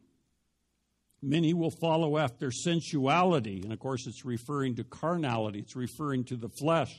Many 1.24 1.54
will 1.54 1.70
follow 1.70 2.18
after 2.18 2.50
sensuality. 2.50 3.62
And 3.62 3.72
of 3.72 3.78
course, 3.78 4.06
it's 4.06 4.24
referring 4.24 4.76
to 4.76 4.84
carnality, 4.84 5.60
it's 5.60 5.76
referring 5.76 6.24
to 6.24 6.36
the 6.36 6.48
flesh. 6.48 6.92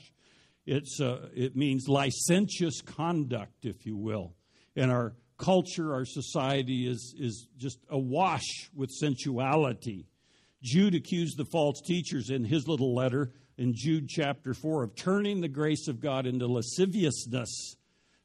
It's, 0.66 1.00
uh, 1.00 1.28
it 1.32 1.54
means 1.54 1.86
licentious 1.88 2.80
conduct, 2.80 3.64
if 3.64 3.86
you 3.86 3.96
will. 3.96 4.34
And 4.74 4.90
our 4.90 5.14
culture, 5.38 5.94
our 5.94 6.04
society 6.04 6.88
is, 6.88 7.14
is 7.18 7.46
just 7.56 7.78
awash 7.88 8.68
with 8.74 8.90
sensuality. 8.90 10.08
Jude 10.62 10.96
accused 10.96 11.36
the 11.36 11.44
false 11.44 11.80
teachers 11.80 12.30
in 12.30 12.44
his 12.44 12.66
little 12.66 12.94
letter 12.94 13.32
in 13.58 13.74
Jude 13.74 14.08
chapter 14.08 14.54
4 14.54 14.82
of 14.82 14.96
turning 14.96 15.40
the 15.40 15.48
grace 15.48 15.86
of 15.86 16.00
God 16.00 16.26
into 16.26 16.46
lasciviousness. 16.46 17.76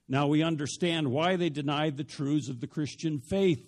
Now 0.08 0.28
we 0.28 0.44
understand 0.44 1.12
why 1.12 1.36
they 1.36 1.50
denied 1.50 1.98
the 1.98 2.04
truths 2.04 2.50
of 2.50 2.60
the 2.60 2.68
Christian 2.68 3.20
faith. 3.20 3.66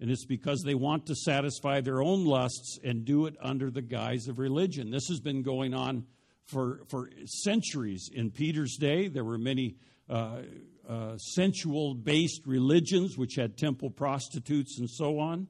And 0.00 0.10
it's 0.10 0.26
because 0.26 0.62
they 0.64 0.74
want 0.74 1.06
to 1.06 1.14
satisfy 1.14 1.80
their 1.80 2.02
own 2.02 2.24
lusts 2.24 2.78
and 2.82 3.04
do 3.04 3.26
it 3.26 3.36
under 3.40 3.70
the 3.70 3.82
guise 3.82 4.26
of 4.28 4.38
religion. 4.38 4.90
This 4.90 5.06
has 5.08 5.20
been 5.20 5.42
going 5.42 5.72
on 5.72 6.04
for, 6.46 6.80
for 6.88 7.10
centuries. 7.26 8.10
In 8.12 8.30
Peter's 8.30 8.76
day, 8.76 9.08
there 9.08 9.24
were 9.24 9.38
many 9.38 9.76
uh, 10.08 10.42
uh, 10.88 11.16
sensual 11.16 11.94
based 11.94 12.42
religions, 12.46 13.16
which 13.16 13.36
had 13.36 13.56
temple 13.56 13.90
prostitutes 13.90 14.78
and 14.78 14.90
so 14.90 15.18
on. 15.18 15.46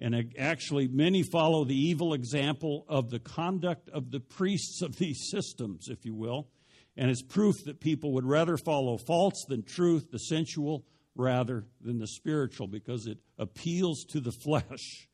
And 0.00 0.34
actually, 0.38 0.88
many 0.88 1.22
follow 1.22 1.64
the 1.64 1.76
evil 1.76 2.14
example 2.14 2.84
of 2.88 3.10
the 3.10 3.20
conduct 3.20 3.88
of 3.90 4.10
the 4.10 4.20
priests 4.20 4.82
of 4.82 4.96
these 4.96 5.28
systems, 5.30 5.88
if 5.88 6.04
you 6.04 6.14
will. 6.14 6.48
And 6.96 7.10
it's 7.10 7.22
proof 7.22 7.54
that 7.64 7.80
people 7.80 8.12
would 8.12 8.24
rather 8.24 8.56
follow 8.56 8.98
false 8.98 9.44
than 9.48 9.62
truth, 9.62 10.10
the 10.10 10.18
sensual 10.18 10.84
rather 11.16 11.64
than 11.80 11.98
the 11.98 12.06
spiritual, 12.06 12.66
because 12.66 13.06
it 13.06 13.18
appeals 13.38 14.04
to 14.10 14.20
the 14.20 14.32
flesh. 14.32 15.08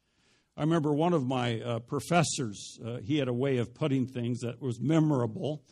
I 0.56 0.62
remember 0.62 0.92
one 0.92 1.12
of 1.12 1.26
my 1.26 1.60
uh, 1.60 1.78
professors, 1.80 2.78
uh, 2.84 2.98
he 2.98 3.18
had 3.18 3.28
a 3.28 3.32
way 3.32 3.58
of 3.58 3.74
putting 3.74 4.06
things 4.06 4.40
that 4.40 4.60
was 4.60 4.80
memorable. 4.80 5.62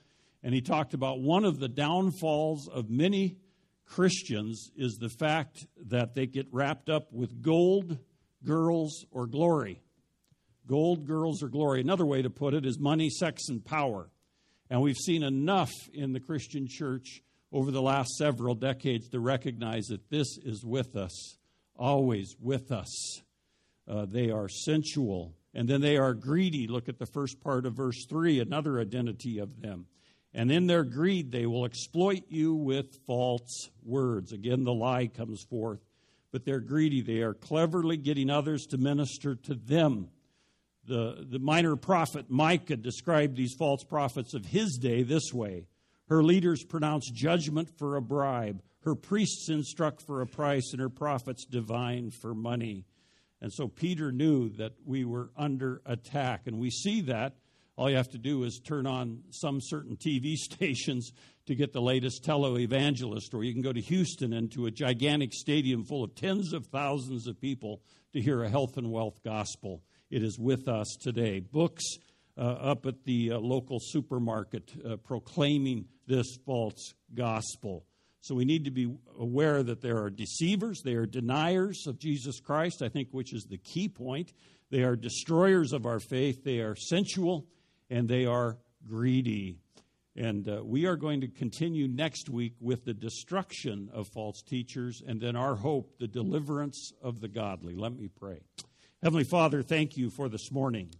And 0.42 0.54
he 0.54 0.60
talked 0.60 0.94
about 0.94 1.20
one 1.20 1.44
of 1.44 1.58
the 1.58 1.68
downfalls 1.68 2.68
of 2.68 2.88
many 2.88 3.38
Christians 3.84 4.70
is 4.76 4.96
the 5.00 5.08
fact 5.08 5.66
that 5.86 6.14
they 6.14 6.26
get 6.26 6.46
wrapped 6.52 6.88
up 6.88 7.12
with 7.12 7.42
gold, 7.42 7.98
girls, 8.44 9.04
or 9.10 9.26
glory. 9.26 9.82
Gold, 10.66 11.06
girls, 11.06 11.42
or 11.42 11.48
glory. 11.48 11.80
Another 11.80 12.06
way 12.06 12.22
to 12.22 12.30
put 12.30 12.54
it 12.54 12.64
is 12.64 12.78
money, 12.78 13.10
sex, 13.10 13.48
and 13.48 13.64
power. 13.64 14.10
And 14.70 14.80
we've 14.82 14.96
seen 14.96 15.22
enough 15.22 15.72
in 15.92 16.12
the 16.12 16.20
Christian 16.20 16.66
church 16.68 17.22
over 17.52 17.70
the 17.70 17.82
last 17.82 18.16
several 18.16 18.54
decades 18.54 19.08
to 19.08 19.20
recognize 19.20 19.86
that 19.86 20.10
this 20.10 20.38
is 20.38 20.64
with 20.64 20.96
us, 20.96 21.38
always 21.76 22.36
with 22.40 22.70
us. 22.70 23.22
Uh, 23.86 24.04
they 24.04 24.30
are 24.30 24.48
sensual, 24.48 25.34
and 25.54 25.68
then 25.68 25.80
they 25.80 25.96
are 25.96 26.12
greedy. 26.12 26.66
Look 26.66 26.88
at 26.88 26.98
the 26.98 27.06
first 27.06 27.40
part 27.40 27.64
of 27.64 27.74
verse 27.74 28.04
3, 28.08 28.40
another 28.40 28.80
identity 28.80 29.38
of 29.38 29.62
them. 29.62 29.86
And 30.34 30.52
in 30.52 30.66
their 30.66 30.84
greed, 30.84 31.32
they 31.32 31.46
will 31.46 31.64
exploit 31.64 32.24
you 32.28 32.54
with 32.54 32.98
false 33.06 33.70
words. 33.82 34.32
Again, 34.32 34.62
the 34.62 34.74
lie 34.74 35.06
comes 35.06 35.42
forth. 35.48 35.80
But 36.30 36.44
they're 36.44 36.60
greedy. 36.60 37.00
They 37.00 37.22
are 37.22 37.32
cleverly 37.32 37.96
getting 37.96 38.28
others 38.28 38.66
to 38.66 38.76
minister 38.76 39.34
to 39.34 39.54
them. 39.54 40.10
The, 40.86 41.26
the 41.28 41.38
minor 41.38 41.76
prophet 41.76 42.26
Micah 42.28 42.76
described 42.76 43.36
these 43.36 43.54
false 43.54 43.82
prophets 43.84 44.34
of 44.34 44.44
his 44.44 44.78
day 44.80 45.02
this 45.02 45.32
way 45.32 45.66
Her 46.08 46.22
leaders 46.22 46.64
pronounce 46.64 47.10
judgment 47.10 47.68
for 47.78 47.96
a 47.96 48.02
bribe, 48.02 48.62
her 48.82 48.94
priests 48.94 49.48
instruct 49.48 50.00
for 50.00 50.22
a 50.22 50.26
price, 50.26 50.72
and 50.72 50.80
her 50.80 50.88
prophets 50.88 51.44
divine 51.44 52.10
for 52.10 52.34
money. 52.34 52.86
And 53.40 53.52
so 53.52 53.68
Peter 53.68 54.10
knew 54.10 54.48
that 54.56 54.72
we 54.84 55.04
were 55.04 55.30
under 55.36 55.82
attack. 55.84 56.46
And 56.46 56.58
we 56.58 56.70
see 56.70 57.02
that 57.02 57.36
all 57.76 57.88
you 57.88 57.96
have 57.96 58.10
to 58.10 58.18
do 58.18 58.42
is 58.44 58.58
turn 58.58 58.86
on 58.86 59.22
some 59.30 59.60
certain 59.60 59.96
TV 59.96 60.34
stations 60.36 61.12
to 61.46 61.54
get 61.54 61.72
the 61.72 61.80
latest 61.80 62.24
televangelist, 62.24 63.34
or 63.34 63.44
you 63.44 63.52
can 63.52 63.62
go 63.62 63.72
to 63.72 63.80
Houston 63.80 64.32
into 64.32 64.66
a 64.66 64.70
gigantic 64.70 65.32
stadium 65.32 65.84
full 65.84 66.04
of 66.04 66.14
tens 66.14 66.52
of 66.52 66.66
thousands 66.66 67.26
of 67.26 67.40
people 67.40 67.80
to 68.12 68.20
hear 68.20 68.42
a 68.42 68.48
health 68.48 68.76
and 68.76 68.90
wealth 68.90 69.22
gospel. 69.22 69.82
It 70.10 70.22
is 70.22 70.38
with 70.38 70.66
us 70.66 70.96
today. 71.00 71.40
Books 71.40 71.84
up 72.42 72.86
at 72.86 73.04
the 73.04 73.32
uh, 73.32 73.38
local 73.38 73.78
supermarket 73.80 74.72
uh, 74.84 74.96
proclaiming 74.96 75.86
this 76.06 76.38
false 76.46 76.94
gospel. 77.14 77.84
So 78.20 78.34
we 78.34 78.44
need 78.44 78.64
to 78.64 78.70
be 78.70 78.92
aware 79.18 79.62
that 79.62 79.80
there 79.80 80.02
are 80.02 80.10
deceivers, 80.10 80.82
they 80.82 80.94
are 80.94 81.06
deniers 81.06 81.86
of 81.86 81.98
Jesus 81.98 82.40
Christ, 82.40 82.82
I 82.82 82.88
think, 82.88 83.08
which 83.12 83.32
is 83.32 83.44
the 83.44 83.58
key 83.58 83.88
point. 83.88 84.32
They 84.70 84.82
are 84.82 84.96
destroyers 84.96 85.72
of 85.72 85.86
our 85.86 86.00
faith, 86.00 86.44
they 86.44 86.58
are 86.58 86.76
sensual, 86.76 87.46
and 87.88 88.08
they 88.08 88.26
are 88.26 88.58
greedy. 88.86 89.56
And 90.16 90.48
uh, 90.48 90.62
we 90.64 90.86
are 90.86 90.96
going 90.96 91.20
to 91.20 91.28
continue 91.28 91.86
next 91.86 92.28
week 92.28 92.54
with 92.60 92.84
the 92.84 92.92
destruction 92.92 93.88
of 93.92 94.08
false 94.08 94.42
teachers 94.42 95.00
and 95.06 95.20
then 95.20 95.36
our 95.36 95.54
hope, 95.54 95.96
the 95.98 96.08
deliverance 96.08 96.92
of 97.00 97.20
the 97.20 97.28
godly. 97.28 97.74
Let 97.76 97.92
me 97.92 98.08
pray. 98.08 98.40
Heavenly 99.00 99.24
Father, 99.24 99.62
thank 99.62 99.96
you 99.96 100.10
for 100.10 100.28
this 100.28 100.50
morning. 100.50 100.90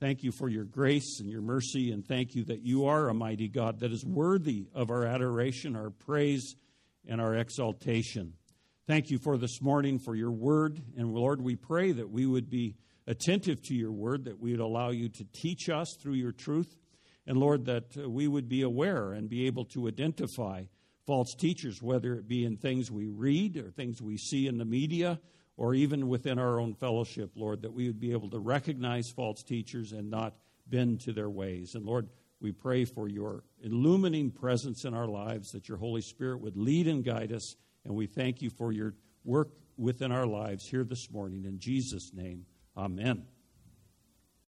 Thank 0.00 0.24
you 0.24 0.32
for 0.32 0.48
your 0.48 0.64
grace 0.64 1.20
and 1.20 1.30
your 1.30 1.40
mercy, 1.40 1.92
and 1.92 2.06
thank 2.06 2.34
you 2.34 2.44
that 2.46 2.62
you 2.62 2.86
are 2.86 3.08
a 3.08 3.14
mighty 3.14 3.48
God 3.48 3.78
that 3.80 3.92
is 3.92 4.04
worthy 4.04 4.66
of 4.74 4.90
our 4.90 5.06
adoration, 5.06 5.76
our 5.76 5.90
praise, 5.90 6.56
and 7.06 7.20
our 7.20 7.36
exaltation. 7.36 8.32
Thank 8.88 9.10
you 9.10 9.18
for 9.18 9.38
this 9.38 9.62
morning, 9.62 10.00
for 10.00 10.16
your 10.16 10.32
word. 10.32 10.82
And 10.96 11.14
Lord, 11.14 11.40
we 11.40 11.54
pray 11.54 11.92
that 11.92 12.10
we 12.10 12.26
would 12.26 12.50
be 12.50 12.74
attentive 13.06 13.62
to 13.62 13.74
your 13.74 13.92
word, 13.92 14.24
that 14.24 14.40
we 14.40 14.50
would 14.50 14.60
allow 14.60 14.90
you 14.90 15.08
to 15.10 15.24
teach 15.32 15.68
us 15.68 15.96
through 16.02 16.14
your 16.14 16.32
truth. 16.32 16.74
And 17.26 17.38
Lord, 17.38 17.64
that 17.66 17.96
uh, 17.96 18.10
we 18.10 18.26
would 18.26 18.48
be 18.48 18.62
aware 18.62 19.12
and 19.12 19.30
be 19.30 19.46
able 19.46 19.64
to 19.66 19.86
identify 19.86 20.64
false 21.06 21.34
teachers, 21.38 21.80
whether 21.80 22.14
it 22.14 22.26
be 22.26 22.44
in 22.44 22.56
things 22.56 22.90
we 22.90 23.06
read 23.06 23.56
or 23.56 23.70
things 23.70 24.02
we 24.02 24.16
see 24.16 24.48
in 24.48 24.58
the 24.58 24.64
media 24.64 25.20
or 25.56 25.74
even 25.74 26.08
within 26.08 26.38
our 26.38 26.58
own 26.58 26.74
fellowship, 26.74 27.30
Lord, 27.36 27.62
that 27.62 27.72
we 27.72 27.86
would 27.86 28.00
be 28.00 28.12
able 28.12 28.30
to 28.30 28.38
recognize 28.38 29.10
false 29.10 29.42
teachers 29.42 29.92
and 29.92 30.10
not 30.10 30.34
bend 30.66 31.00
to 31.02 31.12
their 31.12 31.30
ways. 31.30 31.74
And 31.74 31.84
Lord, 31.84 32.08
we 32.40 32.52
pray 32.52 32.84
for 32.84 33.08
your 33.08 33.44
illumining 33.62 34.30
presence 34.30 34.84
in 34.84 34.94
our 34.94 35.08
lives, 35.08 35.52
that 35.52 35.68
your 35.68 35.78
Holy 35.78 36.02
Spirit 36.02 36.40
would 36.40 36.56
lead 36.56 36.88
and 36.88 37.04
guide 37.04 37.32
us. 37.32 37.56
And 37.84 37.94
we 37.94 38.06
thank 38.06 38.42
you 38.42 38.50
for 38.50 38.72
your 38.72 38.94
work 39.24 39.50
within 39.76 40.12
our 40.12 40.26
lives 40.26 40.66
here 40.66 40.84
this 40.84 41.10
morning. 41.10 41.44
In 41.44 41.58
Jesus' 41.58 42.12
name, 42.12 42.46
amen. 42.76 43.33